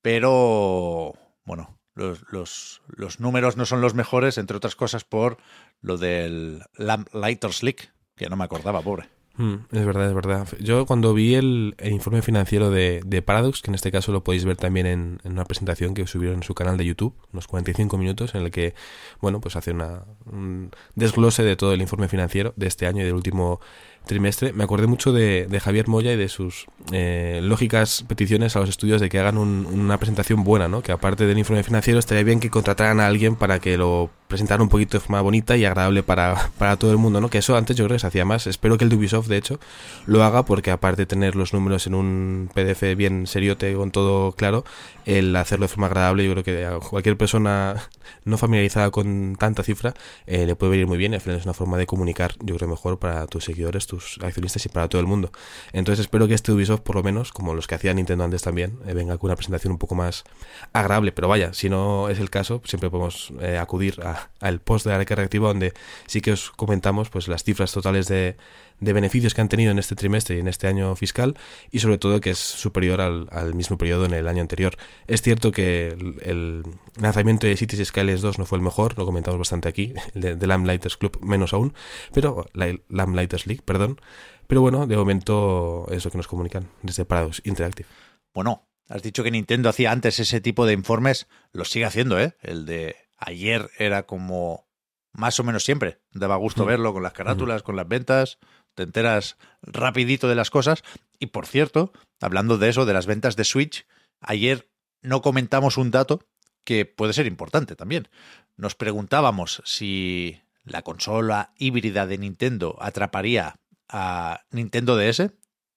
pero 0.01 1.13
bueno, 1.45 1.79
los, 1.93 2.23
los, 2.31 2.81
los 2.87 3.19
números 3.19 3.57
no 3.57 3.65
son 3.65 3.81
los 3.81 3.93
mejores, 3.93 4.37
entre 4.37 4.57
otras 4.57 4.75
cosas 4.75 5.03
por 5.03 5.37
lo 5.81 5.97
del 5.97 6.63
Lamplighter 6.77 7.53
Slick, 7.53 7.93
que 8.15 8.27
no 8.27 8.35
me 8.35 8.45
acordaba, 8.45 8.81
pobre. 8.81 9.07
Mm, 9.35 9.55
es 9.71 9.85
verdad, 9.85 10.07
es 10.09 10.13
verdad. 10.13 10.47
Yo 10.59 10.85
cuando 10.85 11.13
vi 11.15 11.33
el, 11.33 11.75
informe 11.83 12.21
financiero 12.21 12.69
de, 12.69 13.01
de, 13.03 13.21
Paradox, 13.23 13.63
que 13.63 13.71
en 13.71 13.75
este 13.75 13.91
caso 13.91 14.11
lo 14.11 14.23
podéis 14.23 14.45
ver 14.45 14.57
también 14.57 14.85
en, 14.85 15.19
en, 15.23 15.31
una 15.31 15.43
presentación 15.45 15.95
que 15.95 16.05
subieron 16.05 16.37
en 16.37 16.43
su 16.43 16.53
canal 16.53 16.77
de 16.77 16.85
YouTube, 16.85 17.15
unos 17.31 17.47
45 17.47 17.97
minutos, 17.97 18.35
en 18.35 18.43
el 18.43 18.51
que, 18.51 18.75
bueno, 19.21 19.41
pues 19.41 19.55
hace 19.55 19.71
una, 19.71 20.03
un 20.25 20.69
desglose 20.93 21.41
de 21.41 21.55
todo 21.55 21.73
el 21.73 21.81
informe 21.81 22.07
financiero 22.07 22.53
de 22.57 22.67
este 22.67 22.85
año 22.85 23.01
y 23.01 23.05
del 23.05 23.15
último 23.15 23.59
trimestre, 24.05 24.53
me 24.53 24.63
acordé 24.63 24.87
mucho 24.87 25.11
de, 25.11 25.47
de 25.47 25.59
Javier 25.59 25.87
Moya 25.87 26.13
y 26.13 26.17
de 26.17 26.29
sus 26.29 26.67
eh, 26.91 27.39
lógicas 27.41 28.03
peticiones 28.07 28.55
a 28.55 28.59
los 28.59 28.69
estudios 28.69 28.99
de 28.99 29.09
que 29.09 29.19
hagan 29.19 29.37
una 29.37 29.97
presentación 29.97 30.43
buena, 30.43 30.67
¿no? 30.67 30.81
Que 30.81 30.91
aparte 30.91 31.25
del 31.25 31.37
informe 31.37 31.63
financiero 31.63 31.99
estaría 31.99 32.23
bien 32.23 32.39
que 32.39 32.49
contrataran 32.49 32.99
a 32.99 33.07
alguien 33.07 33.35
para 33.35 33.59
que 33.59 33.77
lo 33.77 34.09
presentara 34.27 34.63
un 34.63 34.69
poquito 34.69 34.97
de 34.97 35.01
forma 35.01 35.21
bonita 35.21 35.55
y 35.57 35.63
agradable 35.63 36.01
para, 36.01 36.49
para 36.57 36.75
todo 36.75 36.91
el 36.91 36.97
mundo, 36.97 37.21
¿no? 37.21 37.29
Que 37.29 37.37
eso 37.37 37.55
antes 37.55 37.77
yo 37.77 37.85
creo 37.85 37.95
que 37.95 37.99
se 37.99 38.07
hacía 38.07 38.25
más. 38.25 38.47
Espero 38.47 38.77
que 38.77 38.83
el 38.83 38.93
Ubisoft, 38.93 39.27
de 39.27 39.37
hecho, 39.37 39.59
lo 40.07 40.23
haga 40.23 40.43
porque 40.43 40.71
aparte 40.71 41.03
de 41.03 41.05
tener 41.05 41.35
los 41.35 41.53
números 41.53 41.85
en 41.87 41.93
un 41.93 42.49
PDF 42.53 42.95
bien 42.97 43.27
seriote 43.27 43.73
con 43.75 43.91
todo 43.91 44.31
claro, 44.31 44.65
el 45.05 45.35
hacerlo 45.35 45.65
de 45.65 45.67
forma 45.67 45.85
agradable, 45.87 46.25
yo 46.25 46.31
creo 46.31 46.43
que 46.43 46.65
a 46.65 46.79
cualquier 46.79 47.15
persona 47.15 47.75
no 48.25 48.37
familiarizada 48.37 48.89
con 48.89 49.35
tanta 49.37 49.63
cifra 49.63 49.93
eh, 50.25 50.45
le 50.45 50.55
puede 50.55 50.71
venir 50.71 50.87
muy 50.87 50.97
bien. 50.97 51.13
Al 51.13 51.21
final 51.21 51.37
es 51.37 51.45
una 51.45 51.53
forma 51.53 51.77
de 51.77 51.85
comunicar, 51.85 52.33
yo 52.39 52.55
creo, 52.55 52.67
mejor 52.67 52.97
para 52.97 53.27
tus 53.27 53.43
seguidores, 53.43 53.85
accionistas 54.21 54.65
y 54.65 54.69
para 54.69 54.87
todo 54.87 55.01
el 55.01 55.07
mundo. 55.07 55.31
Entonces 55.71 56.01
espero 56.01 56.27
que 56.27 56.33
este 56.33 56.51
Ubisoft, 56.51 56.81
por 56.81 56.95
lo 56.95 57.03
menos, 57.03 57.31
como 57.31 57.53
los 57.53 57.67
que 57.67 57.75
hacía 57.75 57.93
Nintendo 57.93 58.23
antes 58.23 58.41
también, 58.41 58.79
eh, 58.85 58.93
venga 58.93 59.17
con 59.17 59.29
una 59.29 59.35
presentación 59.35 59.73
un 59.73 59.79
poco 59.79 59.95
más 59.95 60.23
agradable. 60.71 61.11
Pero 61.11 61.27
vaya, 61.27 61.53
si 61.53 61.69
no 61.69 62.09
es 62.09 62.19
el 62.19 62.29
caso, 62.29 62.61
siempre 62.65 62.89
podemos 62.89 63.33
eh, 63.41 63.57
acudir 63.57 63.99
al 64.39 64.59
post 64.59 64.85
de 64.85 64.91
la 64.91 65.03
reactiva 65.03 65.47
donde 65.47 65.73
sí 66.07 66.21
que 66.21 66.31
os 66.31 66.51
comentamos 66.51 67.09
pues 67.09 67.27
las 67.27 67.43
cifras 67.43 67.71
totales 67.71 68.07
de, 68.07 68.35
de 68.79 68.93
beneficios 68.93 69.33
que 69.33 69.41
han 69.41 69.49
tenido 69.49 69.71
en 69.71 69.79
este 69.79 69.95
trimestre 69.95 70.35
y 70.35 70.39
en 70.39 70.47
este 70.47 70.67
año 70.67 70.95
fiscal 70.95 71.35
y 71.71 71.79
sobre 71.79 71.97
todo 71.97 72.19
que 72.21 72.31
es 72.31 72.37
superior 72.39 73.01
al, 73.01 73.27
al 73.31 73.53
mismo 73.53 73.77
periodo 73.77 74.05
en 74.05 74.13
el 74.13 74.27
año 74.27 74.41
anterior. 74.41 74.75
Es 75.07 75.21
cierto 75.21 75.51
que 75.51 75.87
el, 75.87 76.15
el 76.23 76.63
lanzamiento 76.99 77.47
de 77.47 77.55
Cities 77.57 77.87
Skylines 77.87 78.21
2 78.21 78.39
no 78.39 78.45
fue 78.45 78.57
el 78.57 78.63
mejor, 78.63 78.97
lo 78.97 79.05
comentamos 79.05 79.37
bastante 79.39 79.69
aquí, 79.69 79.93
el 80.15 80.21
de, 80.21 80.35
de 80.35 80.47
Lamlighters 80.47 80.97
Club 80.97 81.17
menos 81.21 81.53
aún, 81.53 81.73
pero 82.13 82.45
la 82.53 82.73
Lamlighters 82.89 83.47
League, 83.47 83.61
perdón, 83.63 83.99
pero 84.47 84.61
bueno, 84.61 84.85
de 84.87 84.97
momento 84.97 85.87
es 85.89 86.03
lo 86.05 86.11
que 86.11 86.17
nos 86.17 86.27
comunican 86.27 86.69
desde 86.81 87.05
Paradox 87.05 87.41
Interactive. 87.45 87.87
Bueno, 88.33 88.67
has 88.89 89.01
dicho 89.01 89.23
que 89.23 89.31
Nintendo 89.31 89.69
hacía 89.69 89.91
antes 89.91 90.19
ese 90.19 90.41
tipo 90.41 90.65
de 90.65 90.73
informes, 90.73 91.27
lo 91.51 91.63
sigue 91.65 91.85
haciendo, 91.85 92.19
¿eh? 92.19 92.35
El 92.41 92.65
de 92.65 92.95
ayer 93.17 93.69
era 93.79 94.03
como 94.03 94.67
más 95.13 95.39
o 95.39 95.43
menos 95.43 95.63
siempre. 95.63 95.99
Daba 96.11 96.35
gusto 96.35 96.63
Mm. 96.65 96.67
verlo 96.67 96.93
con 96.93 97.03
las 97.03 97.13
carátulas, 97.13 97.63
con 97.63 97.75
las 97.75 97.87
ventas, 97.87 98.39
te 98.75 98.83
enteras 98.83 99.37
rapidito 99.61 100.27
de 100.27 100.35
las 100.35 100.49
cosas. 100.49 100.83
Y 101.19 101.27
por 101.27 101.45
cierto, 101.45 101.93
hablando 102.21 102.57
de 102.57 102.69
eso, 102.69 102.85
de 102.85 102.93
las 102.93 103.05
ventas 103.05 103.35
de 103.35 103.43
Switch, 103.43 103.85
ayer 104.19 104.69
no 105.01 105.21
comentamos 105.21 105.77
un 105.77 105.91
dato 105.91 106.27
que 106.63 106.85
puede 106.85 107.13
ser 107.13 107.25
importante 107.25 107.75
también. 107.75 108.07
Nos 108.55 108.75
preguntábamos 108.75 109.61
si 109.65 110.41
la 110.63 110.81
consola 110.81 111.53
híbrida 111.57 112.07
de 112.07 112.17
Nintendo 112.17 112.77
atraparía 112.79 113.59
a 113.89 114.41
Nintendo 114.51 114.95
DS 114.95 115.31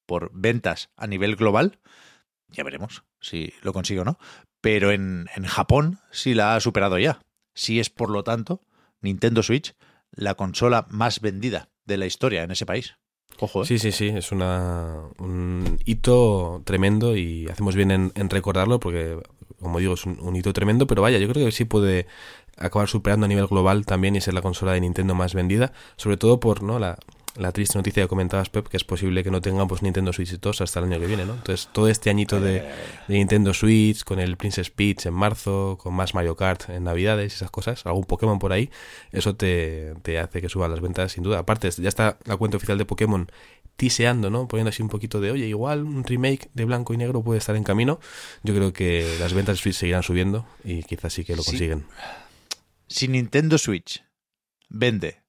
por 0.06 0.30
ventas 0.32 0.90
a 0.96 1.06
nivel 1.06 1.36
global. 1.36 1.80
Ya 2.48 2.62
veremos 2.62 3.04
si 3.20 3.52
lo 3.62 3.72
consigue 3.72 4.00
o 4.00 4.04
no. 4.04 4.18
Pero 4.60 4.92
en, 4.92 5.26
en 5.34 5.44
Japón 5.44 5.98
sí 6.12 6.34
la 6.34 6.54
ha 6.54 6.60
superado 6.60 6.98
ya. 6.98 7.20
Sí 7.54 7.80
es, 7.80 7.90
por 7.90 8.10
lo 8.10 8.22
tanto, 8.22 8.62
Nintendo 9.00 9.42
Switch 9.42 9.74
la 10.12 10.34
consola 10.34 10.86
más 10.88 11.20
vendida 11.20 11.68
de 11.86 11.96
la 11.96 12.06
historia 12.06 12.42
en 12.42 12.50
ese 12.50 12.66
país. 12.66 12.94
Ojo, 13.38 13.62
¿eh? 13.62 13.66
Sí, 13.66 13.78
sí, 13.78 13.92
sí, 13.92 14.08
es 14.08 14.32
una, 14.32 15.02
un 15.18 15.78
hito 15.84 16.62
tremendo 16.64 17.16
y 17.16 17.48
hacemos 17.48 17.74
bien 17.74 17.90
en, 17.90 18.30
recordarlo 18.30 18.80
porque, 18.80 19.18
como 19.60 19.78
digo, 19.78 19.94
es 19.94 20.06
un, 20.06 20.18
un 20.20 20.36
hito 20.36 20.52
tremendo, 20.52 20.86
pero 20.86 21.02
vaya, 21.02 21.18
yo 21.18 21.28
creo 21.28 21.44
que 21.44 21.52
sí 21.52 21.64
puede 21.64 22.06
acabar 22.56 22.88
superando 22.88 23.26
a 23.26 23.28
nivel 23.28 23.46
global 23.46 23.84
también 23.84 24.16
y 24.16 24.20
ser 24.20 24.34
la 24.34 24.42
consola 24.42 24.72
de 24.72 24.80
Nintendo 24.80 25.14
más 25.14 25.34
vendida, 25.34 25.72
sobre 25.96 26.16
todo 26.16 26.40
por 26.40 26.62
no 26.62 26.78
la, 26.78 26.98
la 27.38 27.52
triste 27.52 27.78
noticia 27.78 28.02
que 28.02 28.08
comentabas, 28.08 28.50
Pep, 28.50 28.68
que 28.68 28.76
es 28.76 28.84
posible 28.84 29.22
que 29.22 29.30
no 29.30 29.40
tengamos 29.40 29.82
Nintendo 29.82 30.12
Switch 30.12 30.38
2 30.38 30.60
hasta 30.60 30.80
el 30.80 30.86
año 30.86 31.00
que 31.00 31.06
viene, 31.06 31.24
¿no? 31.24 31.34
Entonces, 31.34 31.68
todo 31.72 31.88
este 31.88 32.10
añito 32.10 32.40
de, 32.40 32.62
de 33.08 33.14
Nintendo 33.14 33.52
Switch, 33.54 34.04
con 34.04 34.18
el 34.18 34.36
Princess 34.36 34.70
Peach 34.70 35.06
en 35.06 35.14
marzo, 35.14 35.78
con 35.80 35.94
más 35.94 36.14
Mario 36.14 36.36
Kart 36.36 36.70
en 36.70 36.84
Navidades 36.84 37.32
y 37.32 37.36
esas 37.36 37.50
cosas, 37.50 37.84
algún 37.86 38.04
Pokémon 38.04 38.38
por 38.38 38.52
ahí, 38.52 38.70
eso 39.12 39.36
te, 39.36 39.94
te 40.02 40.18
hace 40.18 40.40
que 40.40 40.48
suban 40.48 40.70
las 40.70 40.80
ventas 40.80 41.12
sin 41.12 41.22
duda. 41.22 41.40
Aparte, 41.40 41.70
ya 41.70 41.88
está 41.88 42.18
la 42.24 42.36
cuenta 42.36 42.56
oficial 42.56 42.78
de 42.78 42.84
Pokémon 42.84 43.30
tiseando, 43.76 44.30
¿no? 44.30 44.48
Poniendo 44.48 44.70
así 44.70 44.82
un 44.82 44.88
poquito 44.88 45.20
de, 45.20 45.30
oye, 45.30 45.46
igual 45.46 45.84
un 45.84 46.04
remake 46.04 46.48
de 46.54 46.64
blanco 46.64 46.94
y 46.94 46.96
negro 46.96 47.22
puede 47.22 47.38
estar 47.38 47.56
en 47.56 47.64
camino. 47.64 48.00
Yo 48.42 48.54
creo 48.54 48.72
que 48.72 49.16
las 49.20 49.34
ventas 49.34 49.56
de 49.56 49.62
Switch 49.62 49.76
seguirán 49.76 50.02
subiendo 50.02 50.46
y 50.64 50.82
quizás 50.82 51.12
sí 51.12 51.24
que 51.24 51.36
lo 51.36 51.44
consiguen. 51.44 51.86
Si 52.88 53.08
Nintendo 53.08 53.58
Switch 53.58 54.02
vende 54.68 55.25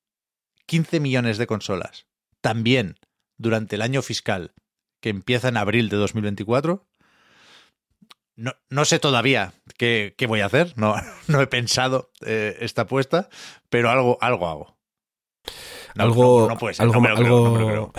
15 0.67 0.99
millones 0.99 1.37
de 1.39 1.47
consolas 1.47 2.05
también 2.41 2.99
durante 3.37 3.75
el 3.75 3.81
año 3.81 4.01
fiscal 4.03 4.53
que 5.01 5.09
empieza 5.09 5.47
en 5.47 5.57
abril 5.57 5.89
de 5.89 5.97
2024, 5.97 6.87
no, 8.35 8.53
no 8.69 8.85
sé 8.85 8.99
todavía 8.99 9.53
qué, 9.77 10.13
qué 10.17 10.27
voy 10.27 10.41
a 10.41 10.45
hacer, 10.45 10.73
no, 10.75 10.95
no 11.27 11.41
he 11.41 11.47
pensado 11.47 12.11
eh, 12.25 12.57
esta 12.61 12.83
apuesta, 12.83 13.29
pero 13.69 13.89
algo, 13.89 14.17
algo 14.21 14.47
hago. 14.47 14.77
No, 15.95 16.03
algo 16.03 16.47
no, 16.49 16.57
puede 16.57 16.75
ser, 16.75 16.83
algo, 16.85 17.91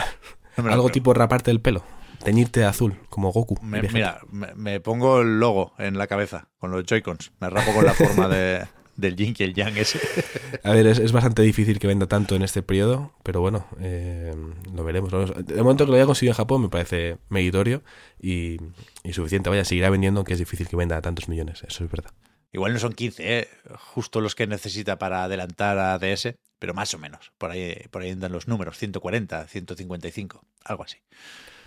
algo, 0.56 0.88
tipo 0.90 1.14
raparte 1.14 1.50
el 1.50 1.60
pelo, 1.60 1.82
teñirte 2.22 2.60
de 2.60 2.66
azul, 2.66 3.00
como 3.08 3.32
Goku. 3.32 3.58
Me- 3.62 3.82
mira, 3.82 4.20
me, 4.30 4.54
me 4.54 4.80
pongo 4.80 5.20
el 5.22 5.40
logo 5.40 5.72
en 5.78 5.98
la 5.98 6.06
cabeza 6.06 6.48
con 6.58 6.70
los 6.70 6.84
Joy-Cons. 6.84 7.32
Me 7.40 7.50
rapo 7.50 7.72
con 7.72 7.84
la 7.84 7.94
forma 7.94 8.28
de, 8.28 8.66
del 8.99 9.17
yin 9.17 9.35
y 9.38 9.43
el 9.45 9.55
yang 9.55 9.76
ese. 9.76 10.00
A 10.64 10.73
ver, 10.73 10.87
es, 10.88 10.99
es 10.99 11.12
bastante 11.12 11.40
difícil 11.43 11.78
que 11.78 11.87
venda 11.87 12.07
tanto 12.07 12.35
en 12.35 12.43
este 12.43 12.62
periodo, 12.62 13.14
pero 13.23 13.40
bueno, 13.40 13.67
eh, 13.81 14.35
lo 14.75 14.85
veremos. 14.85 15.11
De 15.47 15.62
momento 15.62 15.87
que 15.87 15.93
lo 15.93 15.97
haya 15.97 16.05
conseguido 16.05 16.33
en 16.33 16.37
Japón 16.37 16.62
me 16.62 16.69
parece 16.69 17.19
meritorio 17.28 17.83
y, 18.21 18.59
y 19.05 19.12
suficiente. 19.12 19.49
Vaya, 19.49 19.64
seguirá 19.64 19.88
vendiendo, 19.88 20.19
aunque 20.19 20.33
es 20.33 20.38
difícil 20.40 20.69
que 20.69 20.76
venda 20.76 21.00
tantos 21.00 21.28
millones, 21.28 21.62
eso 21.67 21.85
es 21.85 21.90
verdad. 21.90 22.11
Igual 22.52 22.73
no 22.73 22.78
son 22.81 22.93
15, 22.93 23.38
¿eh? 23.38 23.49
justo 23.95 24.21
los 24.21 24.35
que 24.35 24.47
necesita 24.47 24.99
para 24.99 25.23
adelantar 25.23 25.78
a 25.78 25.99
DS, 25.99 26.35
pero 26.59 26.75
más 26.75 26.93
o 26.95 26.99
menos. 26.99 27.31
Por 27.38 27.52
ahí, 27.52 27.76
por 27.90 28.02
ahí 28.02 28.11
andan 28.11 28.33
los 28.33 28.49
números, 28.49 28.78
140, 28.78 29.47
155, 29.47 30.45
algo 30.64 30.83
así. 30.83 30.97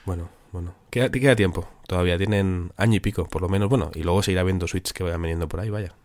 Bueno, 0.06 0.30
bueno, 0.52 0.76
queda, 0.90 1.10
queda 1.10 1.36
tiempo 1.36 1.70
todavía, 1.88 2.18
tienen 2.18 2.74
año 2.76 2.96
y 2.96 3.00
pico, 3.00 3.26
por 3.26 3.42
lo 3.42 3.48
menos, 3.48 3.70
bueno, 3.70 3.92
y 3.94 4.04
luego 4.04 4.22
seguirá 4.22 4.44
viendo 4.44 4.68
Switch 4.68 4.92
que 4.92 5.04
vayan 5.04 5.22
veniendo 5.22 5.48
por 5.48 5.60
ahí, 5.60 5.70
vaya. 5.70 5.96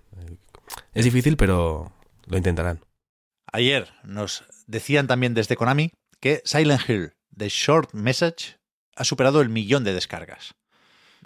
Es 0.95 1.05
difícil, 1.05 1.37
pero 1.37 1.93
lo 2.27 2.37
intentarán. 2.37 2.81
Ayer 3.53 3.89
nos 4.05 4.45
decían 4.67 5.07
también 5.07 5.35
desde 5.35 5.57
Konami 5.57 5.93
que 6.21 6.43
Silent 6.45 6.89
Hill, 6.89 7.13
The 7.37 7.49
Short 7.49 7.93
Message, 7.95 8.59
ha 8.97 9.05
superado 9.05 9.41
el 9.41 9.49
millón 9.49 9.85
de 9.85 9.95
descargas. 9.95 10.55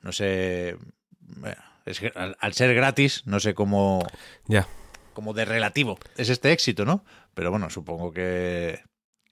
No 0.03 0.13
sé, 0.13 0.77
bueno, 1.21 1.63
es 1.87 2.01
que 2.01 2.13
al, 2.15 2.37
al 2.41 2.53
ser 2.53 2.75
gratis, 2.75 3.23
no 3.27 3.41
sé 3.41 3.55
cómo, 3.55 4.07
Ya, 4.47 4.67
como 5.13 5.35
de 5.35 5.45
relativo 5.45 5.99
es 6.17 6.31
este 6.31 6.53
éxito, 6.53 6.85
¿no? 6.85 7.05
Pero 7.35 7.51
bueno, 7.51 7.71
supongo 7.71 8.13
que, 8.13 8.83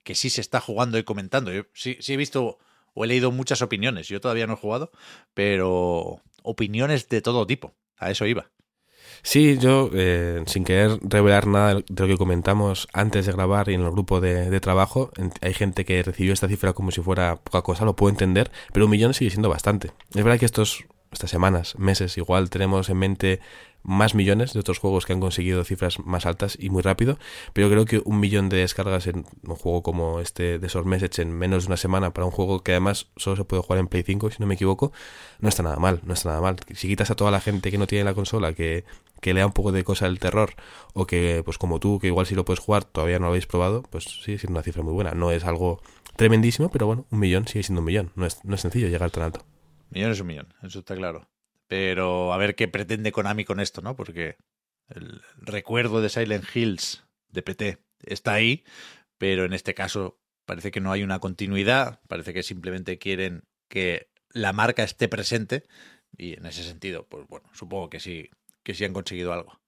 que 0.05 0.15
sí 0.15 0.31
se 0.31 0.41
está 0.41 0.61
jugando 0.61 0.99
y 0.99 1.05
comentando. 1.05 1.53
Yo 1.53 1.63
sí, 1.73 1.97
sí 2.01 2.15
he 2.15 2.17
visto 2.17 2.59
o 2.95 3.05
he 3.05 3.07
leído 3.07 3.31
muchas 3.31 3.63
opiniones. 3.63 4.09
Yo 4.09 4.21
todavía 4.21 4.47
no 4.47 4.55
he 4.55 4.57
jugado, 4.57 4.91
pero 5.35 6.23
opiniones 6.43 7.09
de 7.09 7.23
todo 7.23 7.47
tipo. 7.47 7.75
A 7.97 8.11
eso 8.11 8.27
iba. 8.27 8.51
Sí, 9.23 9.59
yo, 9.59 9.91
eh, 9.93 10.43
sin 10.47 10.65
querer 10.65 10.99
revelar 11.03 11.47
nada 11.47 11.75
de 11.75 11.83
lo 11.89 12.07
que 12.07 12.17
comentamos 12.17 12.89
antes 12.93 13.27
de 13.27 13.33
grabar 13.33 13.69
y 13.69 13.75
en 13.75 13.83
el 13.83 13.91
grupo 13.91 14.21
de, 14.21 14.59
trabajo, 14.61 15.11
hay 15.41 15.55
gente 15.55 15.85
que 15.85 16.03
recibió 16.03 16.33
esta 16.33 16.49
cifra 16.49 16.73
como 16.73 16.91
si 16.91 17.01
fuera 17.01 17.37
poca 17.37 17.63
cosa, 17.63 17.85
lo 17.85 17.97
puedo 17.97 18.11
entender, 18.11 18.51
pero 18.73 18.87
un 18.87 18.91
millón 18.91 19.15
sigue 19.15 19.31
siendo 19.31 19.49
bastante. 19.49 19.93
Es 20.15 20.25
verdad 20.25 20.39
que 20.39 20.47
estos, 20.47 20.85
estas 21.13 21.31
semanas, 21.31 21.79
meses, 21.79 22.17
igual 22.19 22.51
tenemos 22.51 22.89
en 22.89 22.99
mente 22.99 23.41
más 23.83 24.15
millones 24.15 24.53
de 24.53 24.61
otros 24.61 24.79
juegos 24.79 25.07
que 25.07 25.13
han 25.13 25.21
conseguido 25.21 25.65
cifras 25.65 25.99
más 26.01 26.27
altas 26.27 26.57
y 26.61 26.71
muy 26.71 26.83
rápido, 26.83 27.19
pero 27.53 27.71
creo 27.71 27.85
que 27.85 28.03
un 28.05 28.21
millón 28.21 28.49
de 28.49 28.59
descargas 28.59 29.07
en 29.07 29.25
un 29.43 29.57
juego 29.57 29.83
como 29.83 30.21
este 30.21 30.59
de 30.59 30.69
Sword 30.69 30.87
Message 30.87 31.23
en 31.23 31.33
menos 31.33 31.65
de 31.65 31.69
una 31.69 31.77
semana 31.77 32.13
para 32.13 32.27
un 32.27 32.31
juego 32.31 32.63
que 32.63 32.73
además 32.73 33.09
solo 33.17 33.37
se 33.37 33.45
puede 33.45 33.63
jugar 33.63 33.79
en 33.79 33.89
Play 33.89 34.03
5, 34.03 34.31
si 34.31 34.37
no 34.41 34.47
me 34.47 34.55
equivoco, 34.55 34.93
no 35.41 35.49
está 35.49 35.63
nada 35.63 35.77
mal, 35.77 36.01
no 36.05 36.15
está 36.15 36.31
nada 36.31 36.41
mal. 36.41 36.57
Si 36.75 36.89
quitas 36.89 37.11
a 37.11 37.15
toda 37.15 37.31
la 37.31 37.41
gente 37.41 37.71
que 37.71 37.79
no 37.79 37.87
tiene 37.87 38.05
la 38.05 38.15
consola, 38.15 38.53
que, 38.53 38.85
que 39.21 39.35
le 39.35 39.41
da 39.41 39.47
un 39.47 39.53
poco 39.53 39.73
de 39.73 39.85
cosa 39.85 40.07
el 40.07 40.19
terror, 40.19 40.55
o 40.95 41.07
que, 41.07 41.43
pues 41.45 41.59
como 41.59 41.81
tú, 41.81 41.99
que 41.99 42.09
igual 42.09 42.27
si 42.27 42.35
lo 42.35 42.45
puedes 42.45 42.61
jugar, 42.61 42.85
todavía 42.85 43.19
no 43.19 43.27
lo 43.27 43.31
habéis 43.31 43.47
probado, 43.47 43.83
pues 43.83 44.05
sigue 44.05 44.39
siendo 44.39 44.59
una 44.59 44.63
cifra 44.63 44.83
muy 44.83 44.93
buena. 44.93 45.13
No 45.13 45.31
es 45.31 45.45
algo 45.45 45.81
tremendísimo, 46.17 46.71
pero 46.71 46.87
bueno, 46.87 47.07
un 47.11 47.21
millón 47.21 47.47
sigue 47.47 47.63
siendo 47.63 47.81
un 47.81 47.87
millón. 47.87 48.13
No 48.17 48.27
es, 48.27 48.45
no 48.45 48.55
es 48.55 48.61
sencillo 48.61 48.89
llegar 48.89 49.11
tan 49.11 49.25
alto. 49.25 49.45
Millón 49.91 50.13
es 50.13 50.21
un 50.21 50.27
millón, 50.27 50.55
eso 50.63 50.81
está 50.81 50.95
claro. 50.95 51.27
Pero 51.69 52.33
a 52.33 52.37
ver 52.39 52.55
qué 52.55 52.67
pretende 52.67 53.13
Konami 53.13 53.45
con 53.45 53.61
esto, 53.61 53.83
¿no? 53.83 53.95
Porque 53.95 54.37
el 54.89 55.23
recuerdo 55.37 56.01
de 56.01 56.09
Silent 56.09 56.45
Hills 56.55 57.05
de 57.29 57.43
PT 57.43 57.79
está 58.01 58.33
ahí, 58.33 58.65
pero 59.19 59.45
en 59.45 59.53
este 59.53 59.75
caso 59.75 60.19
parece 60.47 60.71
que 60.71 60.81
no 60.81 60.91
hay 60.91 61.03
una 61.03 61.19
continuidad, 61.21 62.01
parece 62.09 62.33
que 62.33 62.43
simplemente 62.43 62.99
quieren 62.99 63.45
que 63.69 64.11
la 64.31 64.53
marca 64.53 64.83
esté 64.83 65.09
presente 65.09 65.67
y 66.17 66.35
en 66.35 66.47
ese 66.47 66.65
sentido, 66.65 67.07
pues 67.07 67.27
bueno, 67.29 67.49
supongo 67.53 67.91
que 67.91 68.01
sí, 68.01 68.31
que 68.63 68.75
sí 68.75 68.85
han 68.85 68.95
conseguido 68.95 69.33
algo. 69.33 69.61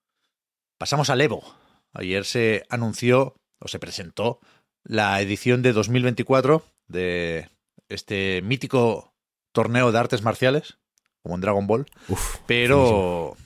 Pasamos 0.78 1.10
al 1.10 1.20
Evo. 1.20 1.44
Ayer 1.92 2.24
se 2.24 2.64
anunció 2.70 3.36
o 3.58 3.68
se 3.68 3.78
presentó 3.78 4.40
la 4.82 5.20
edición 5.20 5.60
de 5.60 5.72
2024 5.72 6.64
de 6.88 7.50
este 7.88 8.40
mítico 8.42 9.14
torneo 9.52 9.92
de 9.92 9.98
artes 9.98 10.22
marciales, 10.22 10.78
como 11.22 11.34
en 11.34 11.40
Dragon 11.40 11.66
Ball, 11.66 11.86
Uf, 12.08 12.36
pero 12.46 13.36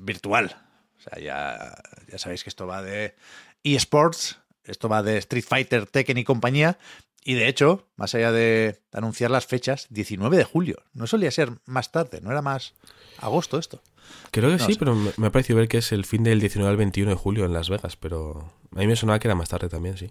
virtual. 0.00 0.56
O 0.98 1.02
sea, 1.02 1.18
ya, 1.22 1.74
ya 2.10 2.18
sabéis 2.18 2.44
que 2.44 2.50
esto 2.50 2.66
va 2.66 2.82
de 2.82 3.14
eSports, 3.62 4.38
esto 4.64 4.88
va 4.88 5.02
de 5.02 5.16
Street 5.18 5.44
Fighter, 5.46 5.86
Tekken 5.86 6.18
y 6.18 6.24
compañía. 6.24 6.78
Y 7.22 7.34
de 7.34 7.48
hecho, 7.48 7.86
más 7.96 8.14
allá 8.14 8.32
de 8.32 8.80
anunciar 8.92 9.30
las 9.30 9.46
fechas, 9.46 9.86
19 9.90 10.36
de 10.38 10.44
julio. 10.44 10.82
No 10.94 11.06
solía 11.06 11.30
ser 11.30 11.52
más 11.66 11.92
tarde, 11.92 12.20
no 12.22 12.30
era 12.30 12.40
más 12.40 12.74
agosto 13.18 13.58
esto. 13.58 13.82
Creo 14.30 14.50
que 14.50 14.56
No 14.56 14.66
sí, 14.66 14.76
pero 14.78 14.94
me, 14.94 15.12
me 15.16 15.26
ha 15.26 15.32
parecido 15.32 15.58
ver 15.58 15.68
que 15.68 15.78
es 15.78 15.92
el 15.92 16.04
fin 16.06 16.24
del 16.24 16.40
19 16.40 16.70
al 16.70 16.76
21 16.78 17.10
de 17.10 17.16
julio 17.16 17.44
en 17.44 17.52
Las 17.52 17.68
Vegas, 17.68 17.96
pero 17.96 18.52
a 18.74 18.78
mí 18.78 18.86
me 18.86 18.96
sonaba 18.96 19.18
que 19.18 19.28
era 19.28 19.34
más 19.34 19.50
tarde 19.50 19.68
también, 19.68 19.98
sí. 19.98 20.10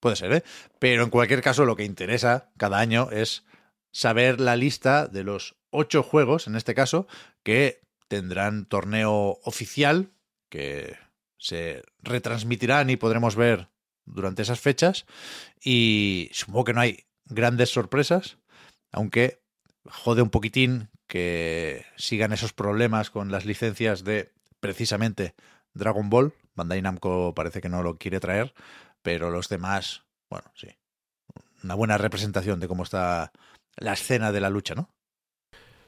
Puede 0.00 0.16
ser, 0.16 0.32
¿eh? 0.32 0.44
Pero 0.78 1.04
en 1.04 1.10
cualquier 1.10 1.42
caso, 1.42 1.64
lo 1.64 1.76
que 1.76 1.84
interesa 1.84 2.50
cada 2.56 2.78
año 2.78 3.10
es 3.10 3.44
saber 3.92 4.40
la 4.40 4.56
lista 4.56 5.06
de 5.08 5.24
los 5.24 5.56
ocho 5.74 6.02
juegos, 6.02 6.46
en 6.46 6.54
este 6.54 6.74
caso, 6.74 7.06
que 7.42 7.82
tendrán 8.08 8.66
torneo 8.66 9.40
oficial, 9.42 10.12
que 10.48 10.96
se 11.36 11.82
retransmitirán 12.00 12.88
y 12.90 12.96
podremos 12.96 13.34
ver 13.34 13.68
durante 14.06 14.42
esas 14.42 14.60
fechas 14.60 15.04
y 15.60 16.30
supongo 16.32 16.64
que 16.64 16.74
no 16.74 16.80
hay 16.80 17.06
grandes 17.24 17.70
sorpresas, 17.70 18.38
aunque 18.92 19.42
jode 19.84 20.22
un 20.22 20.30
poquitín 20.30 20.90
que 21.08 21.84
sigan 21.96 22.32
esos 22.32 22.52
problemas 22.52 23.10
con 23.10 23.32
las 23.32 23.44
licencias 23.44 24.04
de 24.04 24.32
precisamente 24.60 25.34
Dragon 25.74 26.08
Ball. 26.08 26.32
Bandai 26.54 26.82
Namco 26.82 27.34
parece 27.34 27.60
que 27.60 27.68
no 27.68 27.82
lo 27.82 27.98
quiere 27.98 28.20
traer, 28.20 28.54
pero 29.02 29.30
los 29.30 29.48
demás, 29.48 30.04
bueno, 30.30 30.52
sí. 30.54 30.68
Una 31.64 31.74
buena 31.74 31.98
representación 31.98 32.60
de 32.60 32.68
cómo 32.68 32.84
está 32.84 33.32
la 33.76 33.94
escena 33.94 34.30
de 34.30 34.40
la 34.40 34.50
lucha, 34.50 34.74
¿no? 34.74 34.94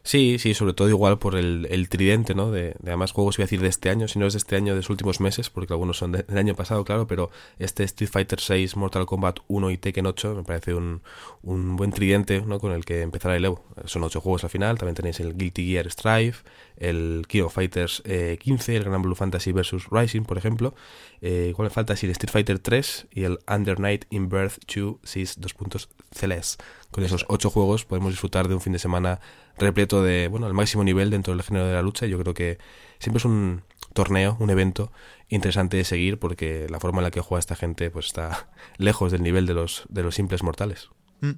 Sí, 0.06 0.38
sí, 0.38 0.54
sobre 0.54 0.72
todo 0.72 0.88
igual 0.88 1.18
por 1.18 1.34
el, 1.34 1.66
el 1.68 1.88
tridente, 1.88 2.36
¿no? 2.36 2.52
De, 2.52 2.76
de, 2.78 2.90
además 2.90 3.10
juegos, 3.10 3.38
voy 3.38 3.42
a 3.42 3.46
decir, 3.46 3.60
de 3.60 3.66
este 3.66 3.90
año, 3.90 4.06
si 4.06 4.20
no 4.20 4.26
es 4.28 4.34
de 4.34 4.38
este 4.38 4.54
año, 4.54 4.72
de 4.72 4.76
los 4.76 4.88
últimos 4.88 5.20
meses, 5.20 5.50
porque 5.50 5.72
algunos 5.72 5.98
son 5.98 6.12
de, 6.12 6.22
del 6.22 6.38
año 6.38 6.54
pasado, 6.54 6.84
claro, 6.84 7.08
pero 7.08 7.30
este 7.58 7.82
Street 7.82 8.08
Fighter 8.08 8.38
6, 8.38 8.76
Mortal 8.76 9.04
Kombat 9.04 9.40
1 9.48 9.68
y 9.72 9.78
Tekken 9.78 10.06
8 10.06 10.36
me 10.36 10.44
parece 10.44 10.74
un, 10.74 11.02
un 11.42 11.74
buen 11.74 11.90
tridente, 11.90 12.40
¿no? 12.40 12.60
Con 12.60 12.70
el 12.70 12.84
que 12.84 13.02
empezar 13.02 13.32
el 13.34 13.46
Evo. 13.46 13.64
Son 13.86 14.04
ocho 14.04 14.20
juegos 14.20 14.44
al 14.44 14.50
final, 14.50 14.78
también 14.78 14.94
tenéis 14.94 15.18
el 15.18 15.36
Guilty 15.36 15.72
Gear 15.72 15.90
Strive, 15.90 16.36
el 16.76 17.24
King 17.26 17.42
of 17.42 17.54
Fighters 17.54 18.00
eh, 18.04 18.38
15, 18.40 18.76
el 18.76 18.84
Grand 18.84 19.04
Blue 19.04 19.16
Fantasy 19.16 19.50
vs. 19.50 19.88
Rising, 19.90 20.22
por 20.22 20.38
ejemplo. 20.38 20.76
Eh, 21.20 21.48
igual 21.50 21.66
me 21.66 21.70
falta 21.70 21.94
así 21.94 22.06
el 22.06 22.12
Street 22.12 22.30
Fighter 22.30 22.60
3 22.60 23.08
y 23.10 23.24
el 23.24 23.40
Under 23.52 23.80
Night 23.80 24.04
in 24.10 24.28
Birth 24.28 24.58
2 24.72 24.98
Sis 25.02 25.40
2. 25.40 25.88
Celeste. 26.12 26.62
Con 26.96 27.04
esos 27.04 27.26
ocho 27.28 27.50
juegos 27.50 27.84
podemos 27.84 28.10
disfrutar 28.10 28.48
de 28.48 28.54
un 28.54 28.62
fin 28.62 28.72
de 28.72 28.78
semana 28.78 29.20
repleto 29.58 30.02
de, 30.02 30.28
bueno, 30.28 30.46
el 30.46 30.54
máximo 30.54 30.82
nivel 30.82 31.10
dentro 31.10 31.34
del 31.34 31.42
género 31.42 31.66
de 31.66 31.74
la 31.74 31.82
lucha. 31.82 32.06
Yo 32.06 32.18
creo 32.18 32.32
que 32.32 32.56
siempre 32.98 33.18
es 33.18 33.26
un 33.26 33.64
torneo, 33.92 34.38
un 34.40 34.48
evento 34.48 34.90
interesante 35.28 35.76
de 35.76 35.84
seguir 35.84 36.18
porque 36.18 36.66
la 36.70 36.80
forma 36.80 37.00
en 37.00 37.04
la 37.04 37.10
que 37.10 37.20
juega 37.20 37.40
esta 37.40 37.54
gente 37.54 37.90
pues 37.90 38.06
está 38.06 38.48
lejos 38.78 39.12
del 39.12 39.22
nivel 39.22 39.44
de 39.44 39.52
los, 39.52 39.84
de 39.90 40.04
los 40.04 40.14
simples 40.14 40.42
mortales. 40.42 40.88
Mm. 41.20 41.32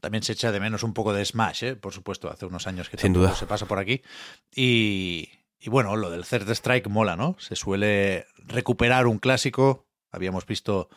También 0.00 0.22
se 0.22 0.30
echa 0.30 0.52
de 0.52 0.60
menos 0.60 0.84
un 0.84 0.94
poco 0.94 1.12
de 1.12 1.24
Smash, 1.24 1.64
¿eh? 1.64 1.74
por 1.74 1.92
supuesto, 1.92 2.30
hace 2.30 2.46
unos 2.46 2.68
años 2.68 2.88
que 2.88 2.96
Sin 2.96 3.12
duda. 3.12 3.34
se 3.34 3.46
pasa 3.46 3.66
por 3.66 3.80
aquí. 3.80 4.02
Y, 4.54 5.28
y 5.58 5.70
bueno, 5.70 5.96
lo 5.96 6.10
del 6.10 6.24
Third 6.24 6.48
Strike 6.50 6.86
mola, 6.86 7.16
¿no? 7.16 7.34
Se 7.40 7.56
suele 7.56 8.26
recuperar 8.36 9.08
un 9.08 9.18
clásico. 9.18 9.88
Habíamos 10.12 10.46
visto 10.46 10.88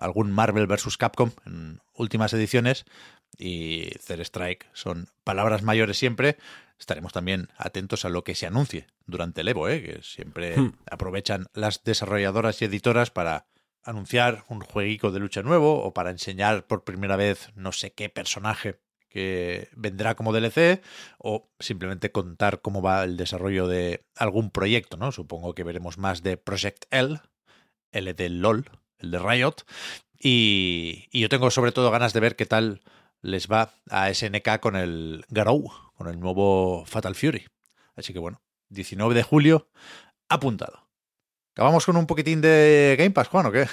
algún 0.00 0.32
Marvel 0.32 0.66
vs. 0.66 0.96
Capcom 0.96 1.30
en 1.46 1.80
últimas 1.94 2.32
ediciones 2.32 2.84
y 3.38 3.90
Third 4.06 4.20
Strike 4.20 4.66
son 4.72 5.08
palabras 5.24 5.62
mayores 5.62 5.98
siempre. 5.98 6.36
Estaremos 6.78 7.12
también 7.12 7.48
atentos 7.56 8.04
a 8.04 8.08
lo 8.08 8.24
que 8.24 8.34
se 8.34 8.46
anuncie 8.46 8.86
durante 9.06 9.42
el 9.42 9.48
Evo, 9.48 9.68
¿eh? 9.68 9.82
que 9.82 10.02
siempre 10.02 10.56
hmm. 10.56 10.72
aprovechan 10.90 11.46
las 11.54 11.84
desarrolladoras 11.84 12.60
y 12.62 12.64
editoras 12.64 13.10
para 13.10 13.46
anunciar 13.82 14.44
un 14.48 14.60
jueguico 14.60 15.10
de 15.10 15.20
lucha 15.20 15.42
nuevo 15.42 15.82
o 15.82 15.94
para 15.94 16.10
enseñar 16.10 16.66
por 16.66 16.84
primera 16.84 17.16
vez 17.16 17.50
no 17.54 17.72
sé 17.72 17.92
qué 17.92 18.08
personaje 18.08 18.80
que 19.08 19.68
vendrá 19.74 20.14
como 20.14 20.32
DLC 20.32 20.82
o 21.18 21.50
simplemente 21.58 22.12
contar 22.12 22.60
cómo 22.60 22.80
va 22.80 23.02
el 23.02 23.16
desarrollo 23.16 23.66
de 23.66 24.06
algún 24.16 24.50
proyecto, 24.50 24.96
¿no? 24.96 25.12
Supongo 25.12 25.54
que 25.54 25.64
veremos 25.64 25.98
más 25.98 26.22
de 26.22 26.36
Project 26.36 26.84
L, 26.90 27.20
L 27.90 28.14
de 28.14 28.28
LOL, 28.28 28.70
el 29.00 29.10
de 29.10 29.18
Riot, 29.18 29.56
y, 30.18 31.08
y 31.10 31.20
yo 31.20 31.28
tengo 31.28 31.50
sobre 31.50 31.72
todo 31.72 31.90
ganas 31.90 32.12
de 32.12 32.20
ver 32.20 32.36
qué 32.36 32.46
tal 32.46 32.82
les 33.22 33.48
va 33.48 33.74
a 33.90 34.12
SNK 34.12 34.60
con 34.60 34.76
el 34.76 35.24
Garou, 35.28 35.70
con 35.94 36.08
el 36.08 36.18
nuevo 36.20 36.84
Fatal 36.86 37.14
Fury. 37.14 37.46
Así 37.96 38.12
que 38.12 38.18
bueno, 38.18 38.40
19 38.70 39.14
de 39.14 39.22
julio, 39.22 39.68
apuntado. 40.28 40.88
¿Acabamos 41.54 41.84
con 41.84 41.96
un 41.96 42.06
poquitín 42.06 42.40
de 42.40 42.94
Game 42.98 43.10
Pass, 43.10 43.28
Juan, 43.28 43.46
o 43.46 43.52
qué? 43.52 43.66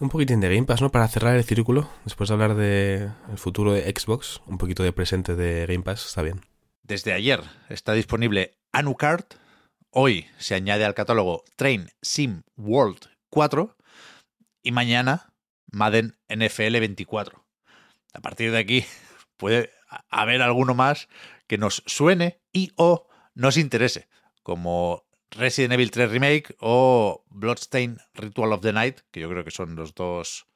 Un 0.00 0.08
poquitín 0.08 0.40
de 0.40 0.48
Game 0.48 0.66
Pass, 0.66 0.82
¿no? 0.82 0.90
Para 0.90 1.06
cerrar 1.06 1.36
el 1.36 1.44
círculo, 1.44 1.88
después 2.04 2.28
de 2.28 2.34
hablar 2.34 2.54
del 2.56 3.12
el 3.30 3.38
futuro 3.38 3.72
de 3.72 3.82
Xbox, 3.82 4.40
un 4.46 4.58
poquito 4.58 4.82
de 4.82 4.92
presente 4.92 5.36
de 5.36 5.66
Game 5.66 5.84
Pass, 5.84 6.06
está 6.06 6.22
bien. 6.22 6.40
Desde 6.82 7.12
ayer 7.12 7.40
está 7.68 7.92
disponible 7.92 8.56
Anucard. 8.72 9.24
Hoy 9.90 10.26
se 10.38 10.54
añade 10.54 10.84
al 10.84 10.94
catálogo 10.94 11.44
Train 11.56 11.88
Sim 12.02 12.42
World 12.56 13.06
4. 13.30 13.76
Y 14.64 14.72
mañana 14.72 15.34
Madden 15.70 16.16
NFL 16.28 16.80
24. 16.80 17.46
A 18.14 18.20
partir 18.20 18.50
de 18.50 18.58
aquí 18.58 18.84
puede 19.36 19.70
haber 20.08 20.40
alguno 20.40 20.74
más 20.74 21.08
que 21.46 21.58
nos 21.58 21.82
suene 21.86 22.40
y 22.50 22.72
o 22.76 23.06
nos 23.34 23.58
interese, 23.58 24.08
como 24.42 25.04
Resident 25.30 25.74
Evil 25.74 25.90
3 25.90 26.10
Remake 26.10 26.56
o 26.60 27.24
Bloodstain 27.28 27.98
Ritual 28.14 28.52
of 28.54 28.62
the 28.62 28.72
Night, 28.72 29.00
que 29.10 29.20
yo 29.20 29.28
creo 29.28 29.44
que 29.44 29.50
son 29.50 29.76
los 29.76 29.94
dos 29.94 30.46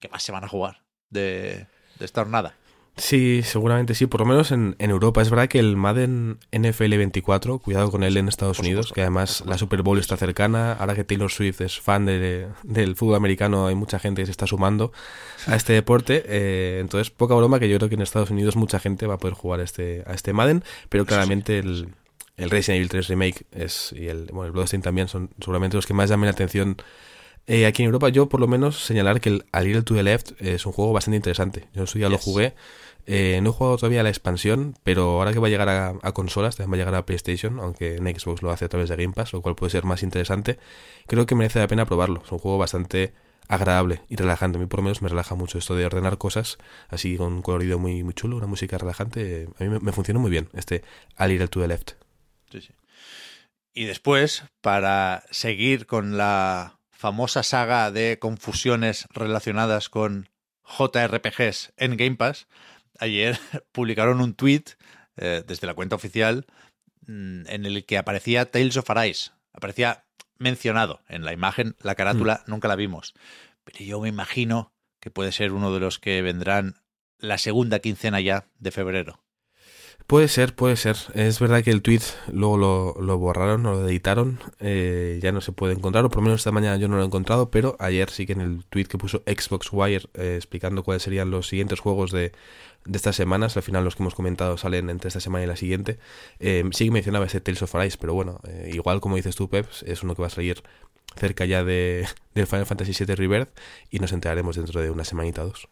que 0.00 0.08
más 0.08 0.22
se 0.22 0.32
van 0.32 0.44
a 0.44 0.48
jugar 0.48 0.84
de, 1.08 1.66
de 1.98 2.04
esta 2.04 2.20
jornada. 2.20 2.54
Sí, 3.00 3.40
seguramente 3.42 3.94
sí, 3.94 4.04
por 4.04 4.20
lo 4.20 4.26
menos 4.26 4.52
en, 4.52 4.76
en, 4.78 4.90
Europa. 4.90 5.22
Es 5.22 5.30
verdad 5.30 5.48
que 5.48 5.58
el 5.58 5.74
Madden 5.74 6.38
NFL 6.52 6.96
24, 6.98 7.58
cuidado 7.58 7.90
con 7.90 8.02
él 8.02 8.16
en 8.18 8.28
Estados 8.28 8.58
Unidos, 8.58 8.92
que 8.92 9.00
además 9.00 9.42
la 9.46 9.56
Super 9.56 9.80
Bowl 9.80 9.98
está 9.98 10.18
cercana. 10.18 10.74
Ahora 10.74 10.94
que 10.94 11.02
Taylor 11.02 11.30
Swift 11.30 11.62
es 11.62 11.80
fan 11.80 12.04
de, 12.04 12.48
del 12.62 12.96
fútbol 12.96 13.16
americano, 13.16 13.66
hay 13.66 13.74
mucha 13.74 13.98
gente 13.98 14.20
que 14.20 14.26
se 14.26 14.32
está 14.32 14.46
sumando 14.46 14.92
a 15.46 15.56
este 15.56 15.72
deporte. 15.72 16.24
Eh, 16.26 16.78
entonces, 16.80 17.10
poca 17.10 17.34
broma 17.34 17.58
que 17.58 17.70
yo 17.70 17.78
creo 17.78 17.88
que 17.88 17.94
en 17.94 18.02
Estados 18.02 18.30
Unidos 18.30 18.56
mucha 18.56 18.78
gente 18.78 19.06
va 19.06 19.14
a 19.14 19.18
poder 19.18 19.34
jugar 19.34 19.60
a 19.60 19.62
este, 19.62 20.04
a 20.06 20.12
este 20.12 20.34
Madden, 20.34 20.62
pero 20.90 21.06
claramente 21.06 21.58
el, 21.58 21.88
el 22.36 22.50
Resident 22.50 22.76
Evil 22.80 22.90
3 22.90 23.08
Remake 23.08 23.46
es, 23.52 23.94
y 23.96 24.08
el, 24.08 24.26
bueno, 24.26 24.44
el 24.44 24.52
Bloodstain 24.52 24.82
también 24.82 25.08
son 25.08 25.30
seguramente 25.40 25.76
los 25.76 25.86
que 25.86 25.94
más 25.94 26.10
llamen 26.10 26.26
la 26.26 26.32
atención 26.32 26.76
eh, 27.46 27.66
aquí 27.66 27.82
en 27.82 27.86
Europa 27.86 28.08
yo 28.10 28.28
por 28.28 28.38
lo 28.38 28.46
menos 28.46 28.84
señalar 28.84 29.20
que 29.20 29.28
el 29.28 29.44
A 29.50 29.60
Little 29.62 29.82
to 29.82 29.94
the 29.94 30.02
Left 30.04 30.40
es 30.40 30.66
un 30.66 30.72
juego 30.72 30.92
bastante 30.92 31.16
interesante. 31.16 31.66
Yo 31.74 31.82
en 31.82 31.86
su 31.86 31.98
día 31.98 32.06
yes. 32.06 32.12
lo 32.12 32.18
jugué. 32.18 32.54
Eh, 33.06 33.40
no 33.42 33.50
he 33.50 33.52
jugado 33.52 33.76
todavía 33.76 34.02
la 34.02 34.08
expansión, 34.08 34.74
pero 34.84 35.18
ahora 35.18 35.32
que 35.32 35.38
va 35.38 35.48
a 35.48 35.50
llegar 35.50 35.68
a, 35.68 36.12
consolas, 36.12 36.60
va 36.60 36.64
a 36.64 36.76
llegar 36.76 36.94
a 36.94 37.06
PlayStation, 37.06 37.58
aunque 37.60 37.96
en 37.96 38.06
Xbox 38.06 38.42
lo 38.42 38.50
hace 38.50 38.66
a 38.66 38.68
través 38.68 38.88
de 38.88 38.96
Game 38.96 39.14
Pass, 39.14 39.32
lo 39.32 39.42
cual 39.42 39.56
puede 39.56 39.70
ser 39.70 39.84
más 39.84 40.02
interesante. 40.02 40.58
Creo 41.06 41.26
que 41.26 41.34
merece 41.34 41.58
la 41.58 41.66
pena 41.66 41.86
probarlo. 41.86 42.22
Es 42.24 42.32
un 42.32 42.38
juego 42.38 42.58
bastante 42.58 43.12
agradable 43.48 44.02
y 44.08 44.16
relajante. 44.16 44.58
A 44.58 44.60
mí 44.60 44.66
por 44.66 44.78
lo 44.78 44.84
menos 44.84 45.02
me 45.02 45.08
relaja 45.08 45.34
mucho 45.34 45.58
esto 45.58 45.74
de 45.74 45.84
ordenar 45.84 46.18
cosas 46.18 46.58
así 46.88 47.16
con 47.16 47.32
un 47.32 47.42
colorido 47.42 47.78
muy, 47.78 48.04
muy 48.04 48.14
chulo, 48.14 48.36
una 48.36 48.46
música 48.46 48.78
relajante. 48.78 49.48
A 49.58 49.64
mí 49.64 49.78
me, 49.80 49.92
funciona 49.92 50.20
muy 50.20 50.30
bien 50.30 50.48
este 50.54 50.82
A 51.16 51.26
Little 51.26 51.48
to 51.48 51.60
the 51.60 51.68
Left. 51.68 51.92
Sí, 52.50 52.60
sí. 52.60 52.72
Y 53.74 53.84
después, 53.84 54.44
para 54.60 55.24
seguir 55.30 55.86
con 55.86 56.16
la 56.16 56.78
famosa 56.90 57.42
saga 57.42 57.90
de 57.90 58.18
confusiones 58.18 59.06
relacionadas 59.12 59.88
con 59.88 60.28
JRPGs 60.64 61.72
en 61.76 61.96
Game 61.96 62.16
Pass, 62.16 62.46
ayer 63.00 63.38
publicaron 63.72 64.20
un 64.20 64.34
tweet 64.34 64.64
eh, 65.16 65.42
desde 65.46 65.66
la 65.66 65.74
cuenta 65.74 65.96
oficial 65.96 66.46
mmm, 67.06 67.46
en 67.46 67.66
el 67.66 67.84
que 67.84 67.98
aparecía 67.98 68.50
Tales 68.50 68.76
of 68.76 68.90
Arise. 68.90 69.32
Aparecía 69.52 70.04
mencionado 70.38 71.02
en 71.08 71.24
la 71.24 71.32
imagen, 71.32 71.76
la 71.80 71.94
carátula 71.94 72.44
mm. 72.46 72.50
nunca 72.50 72.68
la 72.68 72.76
vimos. 72.76 73.14
Pero 73.64 73.84
yo 73.84 74.00
me 74.00 74.08
imagino 74.08 74.72
que 75.00 75.10
puede 75.10 75.32
ser 75.32 75.52
uno 75.52 75.72
de 75.72 75.80
los 75.80 75.98
que 75.98 76.22
vendrán 76.22 76.76
la 77.18 77.38
segunda 77.38 77.80
quincena 77.80 78.20
ya 78.20 78.46
de 78.58 78.70
febrero. 78.70 79.22
Puede 80.10 80.26
ser, 80.26 80.56
puede 80.56 80.74
ser. 80.74 80.96
Es 81.14 81.38
verdad 81.38 81.62
que 81.62 81.70
el 81.70 81.82
tweet 81.82 82.00
luego 82.32 82.58
lo, 82.58 83.18
borraron 83.18 83.64
o 83.66 83.74
lo 83.74 83.88
editaron. 83.88 84.40
Eh, 84.58 85.20
ya 85.22 85.30
no 85.30 85.40
se 85.40 85.52
puede 85.52 85.74
encontrar, 85.74 86.04
o 86.04 86.08
por 86.08 86.16
lo 86.16 86.22
menos 86.22 86.40
esta 86.40 86.50
mañana 86.50 86.78
yo 86.78 86.88
no 86.88 86.96
lo 86.96 87.02
he 87.02 87.06
encontrado, 87.06 87.52
pero 87.52 87.76
ayer 87.78 88.10
sí 88.10 88.26
que 88.26 88.32
en 88.32 88.40
el 88.40 88.64
tweet 88.64 88.86
que 88.86 88.98
puso 88.98 89.22
Xbox 89.24 89.68
Wire 89.70 90.08
eh, 90.14 90.34
explicando 90.34 90.82
cuáles 90.82 91.04
serían 91.04 91.30
los 91.30 91.46
siguientes 91.46 91.78
juegos 91.78 92.10
de, 92.10 92.32
de 92.86 92.96
estas 92.96 93.14
semanas, 93.14 93.56
al 93.56 93.62
final 93.62 93.84
los 93.84 93.94
que 93.94 94.02
hemos 94.02 94.16
comentado 94.16 94.56
salen 94.58 94.90
entre 94.90 95.06
esta 95.06 95.20
semana 95.20 95.44
y 95.44 95.46
la 95.46 95.54
siguiente, 95.54 96.00
eh, 96.40 96.64
sí 96.72 96.86
que 96.86 96.90
mencionaba 96.90 97.26
ese 97.26 97.40
Tales 97.40 97.62
of 97.62 97.72
Arise, 97.76 97.96
pero 97.96 98.12
bueno, 98.12 98.40
eh, 98.48 98.72
igual 98.74 99.00
como 99.00 99.14
dices 99.14 99.36
tú, 99.36 99.48
Pep, 99.48 99.68
es 99.86 100.02
uno 100.02 100.16
que 100.16 100.22
va 100.22 100.26
a 100.26 100.30
salir 100.30 100.60
cerca 101.14 101.44
ya 101.44 101.62
de, 101.62 102.04
del 102.34 102.48
Final 102.48 102.66
Fantasy 102.66 103.04
VII 103.04 103.14
Rebirth 103.14 103.50
y 103.90 104.00
nos 104.00 104.10
enteraremos 104.10 104.56
dentro 104.56 104.80
de 104.80 104.90
una 104.90 105.04
semanita 105.04 105.44
o 105.44 105.46
dos. 105.46 105.68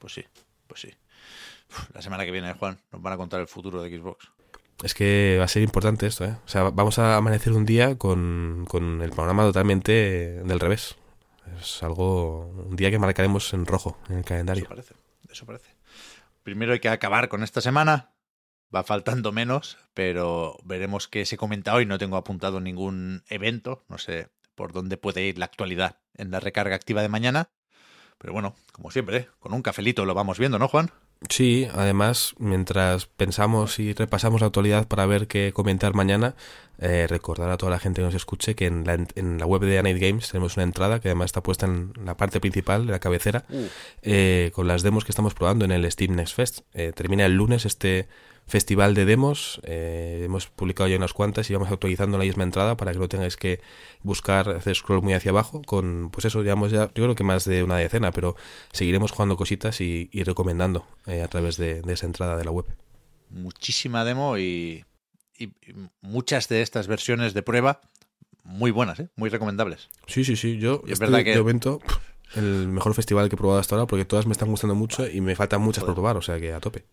Pues 0.00 0.14
sí, 0.14 0.24
pues 0.66 0.80
sí. 0.80 0.90
La 1.92 2.02
semana 2.02 2.24
que 2.24 2.30
viene, 2.30 2.52
Juan, 2.54 2.78
nos 2.92 3.02
van 3.02 3.12
a 3.12 3.16
contar 3.16 3.40
el 3.40 3.46
futuro 3.46 3.82
de 3.82 3.96
Xbox. 3.96 4.28
Es 4.82 4.94
que 4.94 5.36
va 5.38 5.44
a 5.44 5.48
ser 5.48 5.62
importante 5.62 6.06
esto, 6.06 6.24
¿eh? 6.24 6.36
O 6.44 6.48
sea, 6.48 6.64
vamos 6.64 6.98
a 6.98 7.16
amanecer 7.16 7.52
un 7.52 7.64
día 7.64 7.96
con, 7.96 8.66
con 8.68 9.02
el 9.02 9.10
panorama 9.10 9.44
totalmente 9.44 10.42
del 10.42 10.60
revés. 10.60 10.96
Es 11.60 11.82
algo, 11.82 12.46
un 12.46 12.76
día 12.76 12.90
que 12.90 12.98
marcaremos 12.98 13.52
en 13.54 13.66
rojo 13.66 13.98
en 14.08 14.18
el 14.18 14.24
calendario. 14.24 14.64
Eso 14.64 14.68
parece, 14.68 14.94
eso 15.30 15.46
parece. 15.46 15.70
Primero 16.42 16.72
hay 16.72 16.80
que 16.80 16.88
acabar 16.88 17.28
con 17.28 17.42
esta 17.42 17.60
semana. 17.60 18.10
Va 18.74 18.82
faltando 18.82 19.30
menos, 19.30 19.78
pero 19.94 20.58
veremos 20.64 21.06
qué 21.06 21.24
se 21.26 21.36
comenta 21.36 21.74
hoy. 21.74 21.86
No 21.86 21.98
tengo 21.98 22.16
apuntado 22.16 22.60
ningún 22.60 23.22
evento. 23.28 23.84
No 23.88 23.98
sé 23.98 24.28
por 24.54 24.72
dónde 24.72 24.96
puede 24.96 25.22
ir 25.22 25.38
la 25.38 25.44
actualidad 25.44 25.98
en 26.16 26.30
la 26.30 26.40
recarga 26.40 26.74
activa 26.74 27.02
de 27.02 27.08
mañana. 27.08 27.50
Pero 28.18 28.32
bueno, 28.32 28.54
como 28.72 28.90
siempre, 28.90 29.16
¿eh? 29.16 29.28
con 29.38 29.52
un 29.54 29.62
cafelito 29.62 30.04
lo 30.04 30.14
vamos 30.14 30.38
viendo, 30.38 30.58
¿no, 30.58 30.68
Juan? 30.68 30.90
Sí, 31.28 31.66
además, 31.72 32.34
mientras 32.38 33.06
pensamos 33.06 33.78
y 33.78 33.92
repasamos 33.92 34.40
la 34.40 34.48
actualidad 34.48 34.86
para 34.88 35.06
ver 35.06 35.26
qué 35.26 35.52
comentar 35.54 35.94
mañana, 35.94 36.34
eh, 36.78 37.06
recordar 37.08 37.50
a 37.50 37.56
toda 37.56 37.70
la 37.70 37.78
gente 37.78 38.00
que 38.00 38.04
nos 38.06 38.14
escuche 38.14 38.54
que 38.54 38.66
en 38.66 38.84
la, 38.84 38.94
en 39.14 39.38
la 39.38 39.46
web 39.46 39.62
de 39.62 39.82
Night 39.82 39.98
Games 40.00 40.28
tenemos 40.28 40.56
una 40.56 40.64
entrada 40.64 41.00
que 41.00 41.08
además 41.08 41.26
está 41.26 41.42
puesta 41.42 41.66
en 41.66 41.92
la 42.04 42.16
parte 42.16 42.40
principal 42.40 42.86
de 42.86 42.92
la 42.92 42.98
cabecera 42.98 43.44
Uh. 43.48 43.66
eh, 44.02 44.50
con 44.54 44.66
las 44.66 44.82
demos 44.82 45.04
que 45.04 45.12
estamos 45.12 45.34
probando 45.34 45.64
en 45.64 45.72
el 45.72 45.90
Steam 45.90 46.14
Next 46.16 46.34
Fest. 46.34 46.60
Eh, 46.74 46.92
termina 46.94 47.24
el 47.26 47.34
lunes 47.34 47.64
este 47.64 48.08
festival 48.46 48.94
de 48.94 49.04
demos. 49.04 49.60
eh, 49.64 50.22
hemos 50.24 50.46
publicado 50.48 50.88
ya 50.88 50.96
unas 50.96 51.12
cuantas 51.12 51.48
y 51.50 51.54
vamos 51.54 51.70
actualizando 51.70 52.18
la 52.18 52.24
misma 52.24 52.42
entrada 52.44 52.76
para 52.76 52.92
que 52.92 52.98
no 52.98 53.08
tengáis 53.08 53.36
que 53.36 53.60
buscar, 54.02 54.48
hacer 54.50 54.74
scroll 54.76 55.02
muy 55.02 55.14
hacia 55.14 55.30
abajo. 55.30 55.62
Con, 55.66 56.10
pues 56.12 56.24
eso, 56.26 56.42
llevamos 56.42 56.70
ya, 56.70 56.86
yo 56.94 57.04
creo 57.04 57.14
que 57.14 57.24
más 57.24 57.44
de 57.44 57.62
una 57.62 57.76
decena, 57.78 58.10
pero 58.12 58.36
seguiremos 58.72 59.10
jugando 59.12 59.36
cositas 59.36 59.80
y, 59.80 60.08
y 60.12 60.22
recomendando 60.24 60.86
eh, 61.06 61.22
a 61.22 61.28
través 61.28 61.56
de, 61.56 61.82
de 61.82 61.92
esa 61.92 62.06
entrada 62.06 62.36
de 62.36 62.44
la 62.44 62.50
web. 62.50 62.66
Muchísima 63.30 64.04
demo 64.04 64.38
y, 64.38 64.84
y- 65.38 65.44
y 65.44 65.74
muchas 66.02 66.48
de 66.48 66.62
estas 66.62 66.86
versiones 66.86 67.34
de 67.34 67.42
prueba 67.42 67.80
muy 68.44 68.70
buenas, 68.70 69.00
¿eh? 69.00 69.08
muy 69.16 69.30
recomendables. 69.30 69.88
Sí, 70.06 70.22
sí, 70.24 70.36
sí. 70.36 70.58
Yo, 70.58 70.82
es 70.84 70.92
este 70.92 71.04
verdad 71.06 71.24
que- 71.24 71.34
el 72.36 72.68
mejor 72.68 72.94
festival 72.94 73.28
que 73.28 73.36
he 73.36 73.38
probado 73.38 73.58
hasta 73.60 73.74
ahora, 73.74 73.86
porque 73.86 74.04
todas 74.04 74.26
me 74.26 74.32
están 74.32 74.50
gustando 74.50 74.74
mucho 74.74 75.08
y 75.08 75.20
me 75.20 75.34
faltan 75.36 75.62
muchas 75.62 75.84
por 75.84 75.94
probar, 75.94 76.16
o 76.16 76.22
sea 76.22 76.38
que 76.40 76.52
a 76.52 76.60
tope. 76.60 76.84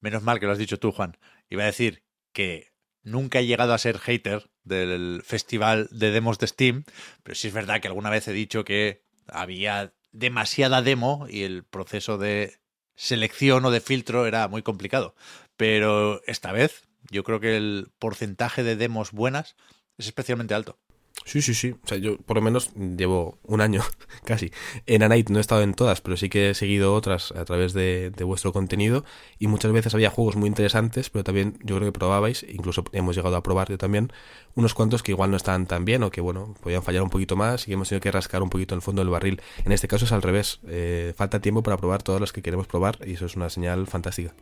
Menos 0.00 0.22
mal 0.22 0.38
que 0.38 0.46
lo 0.46 0.52
has 0.52 0.58
dicho 0.58 0.78
tú, 0.78 0.92
Juan. 0.92 1.16
Iba 1.48 1.64
a 1.64 1.66
decir 1.66 2.04
que 2.32 2.72
nunca 3.02 3.40
he 3.40 3.46
llegado 3.46 3.74
a 3.74 3.78
ser 3.78 3.98
hater 3.98 4.50
del 4.64 5.22
festival 5.24 5.88
de 5.90 6.10
demos 6.10 6.38
de 6.38 6.46
Steam, 6.46 6.84
pero 7.22 7.34
sí 7.34 7.48
es 7.48 7.54
verdad 7.54 7.80
que 7.80 7.88
alguna 7.88 8.10
vez 8.10 8.28
he 8.28 8.32
dicho 8.32 8.64
que 8.64 9.02
había 9.26 9.94
demasiada 10.12 10.82
demo 10.82 11.26
y 11.28 11.42
el 11.42 11.64
proceso 11.64 12.18
de 12.18 12.58
selección 12.94 13.64
o 13.64 13.70
de 13.70 13.80
filtro 13.80 14.26
era 14.26 14.48
muy 14.48 14.62
complicado. 14.62 15.14
Pero 15.56 16.22
esta 16.26 16.52
vez 16.52 16.88
yo 17.10 17.24
creo 17.24 17.40
que 17.40 17.56
el 17.56 17.88
porcentaje 17.98 18.62
de 18.62 18.76
demos 18.76 19.12
buenas 19.12 19.56
es 19.96 20.06
especialmente 20.06 20.54
alto. 20.54 20.78
Sí, 21.24 21.42
sí, 21.42 21.52
sí. 21.52 21.74
O 21.84 21.86
sea, 21.86 21.98
yo 21.98 22.16
por 22.16 22.36
lo 22.36 22.42
menos 22.42 22.70
llevo 22.74 23.38
un 23.44 23.60
año 23.60 23.82
casi. 24.24 24.50
En 24.86 25.02
A 25.02 25.08
Night 25.08 25.28
no 25.28 25.38
he 25.38 25.40
estado 25.40 25.62
en 25.62 25.74
todas, 25.74 26.00
pero 26.00 26.16
sí 26.16 26.28
que 26.28 26.50
he 26.50 26.54
seguido 26.54 26.94
otras 26.94 27.32
a 27.32 27.44
través 27.44 27.72
de, 27.74 28.12
vuestro 28.24 28.52
contenido. 28.52 29.04
Y 29.38 29.46
muchas 29.46 29.72
veces 29.72 29.94
había 29.94 30.10
juegos 30.10 30.36
muy 30.36 30.48
interesantes, 30.48 31.10
pero 31.10 31.24
también 31.24 31.58
yo 31.62 31.76
creo 31.76 31.92
que 31.92 31.98
probabais, 31.98 32.44
incluso 32.48 32.84
hemos 32.92 33.14
llegado 33.14 33.36
a 33.36 33.42
probar 33.42 33.68
yo 33.68 33.78
también, 33.78 34.12
unos 34.54 34.74
cuantos 34.74 35.02
que 35.02 35.12
igual 35.12 35.30
no 35.30 35.36
estaban 35.36 35.66
tan 35.66 35.84
bien 35.84 36.02
o 36.02 36.10
que, 36.10 36.20
bueno, 36.20 36.54
podían 36.62 36.82
fallar 36.82 37.02
un 37.02 37.10
poquito 37.10 37.36
más 37.36 37.68
y 37.68 37.72
hemos 37.72 37.88
tenido 37.88 38.00
que 38.00 38.10
rascar 38.10 38.42
un 38.42 38.50
poquito 38.50 38.74
el 38.74 38.82
fondo 38.82 39.02
del 39.02 39.10
barril. 39.10 39.42
En 39.64 39.72
este 39.72 39.88
caso 39.88 40.06
es 40.06 40.12
al 40.12 40.22
revés. 40.22 40.60
Eh, 40.66 41.12
falta 41.16 41.40
tiempo 41.40 41.62
para 41.62 41.76
probar 41.76 42.02
todas 42.02 42.20
las 42.20 42.32
que 42.32 42.42
queremos 42.42 42.66
probar 42.66 42.98
y 43.06 43.14
eso 43.14 43.26
es 43.26 43.36
una 43.36 43.50
señal 43.50 43.86
fantástica. 43.86 44.34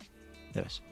Ya 0.55 0.63
ves. 0.63 0.83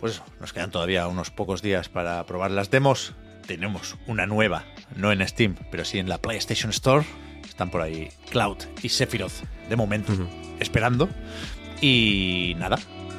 Pues 0.00 0.22
nos 0.40 0.52
quedan 0.52 0.70
todavía 0.70 1.06
unos 1.06 1.30
pocos 1.30 1.62
días 1.62 1.88
para 1.88 2.24
probar 2.26 2.50
las 2.50 2.70
demos. 2.70 3.14
Tenemos 3.46 3.96
una 4.06 4.26
nueva, 4.26 4.64
no 4.96 5.12
en 5.12 5.26
Steam, 5.26 5.54
pero 5.70 5.84
sí 5.84 5.98
en 5.98 6.08
la 6.08 6.18
PlayStation 6.18 6.70
Store. 6.70 7.04
Están 7.48 7.70
por 7.70 7.80
ahí 7.80 8.08
Cloud 8.30 8.58
y 8.82 8.88
Sephiroth, 8.88 9.44
de 9.68 9.76
momento, 9.76 10.12
esperando. 10.60 11.08
Y 11.80 12.54
nada, 12.58 12.78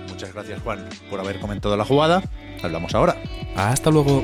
muchas 0.09 0.33
gracias 0.33 0.61
Juan 0.61 0.87
por 1.09 1.19
haber 1.19 1.39
comentado 1.39 1.77
la 1.77 1.85
jugada. 1.85 2.23
Hablamos 2.61 2.93
ahora. 2.93 3.15
Hasta 3.55 3.89
luego. 3.89 4.23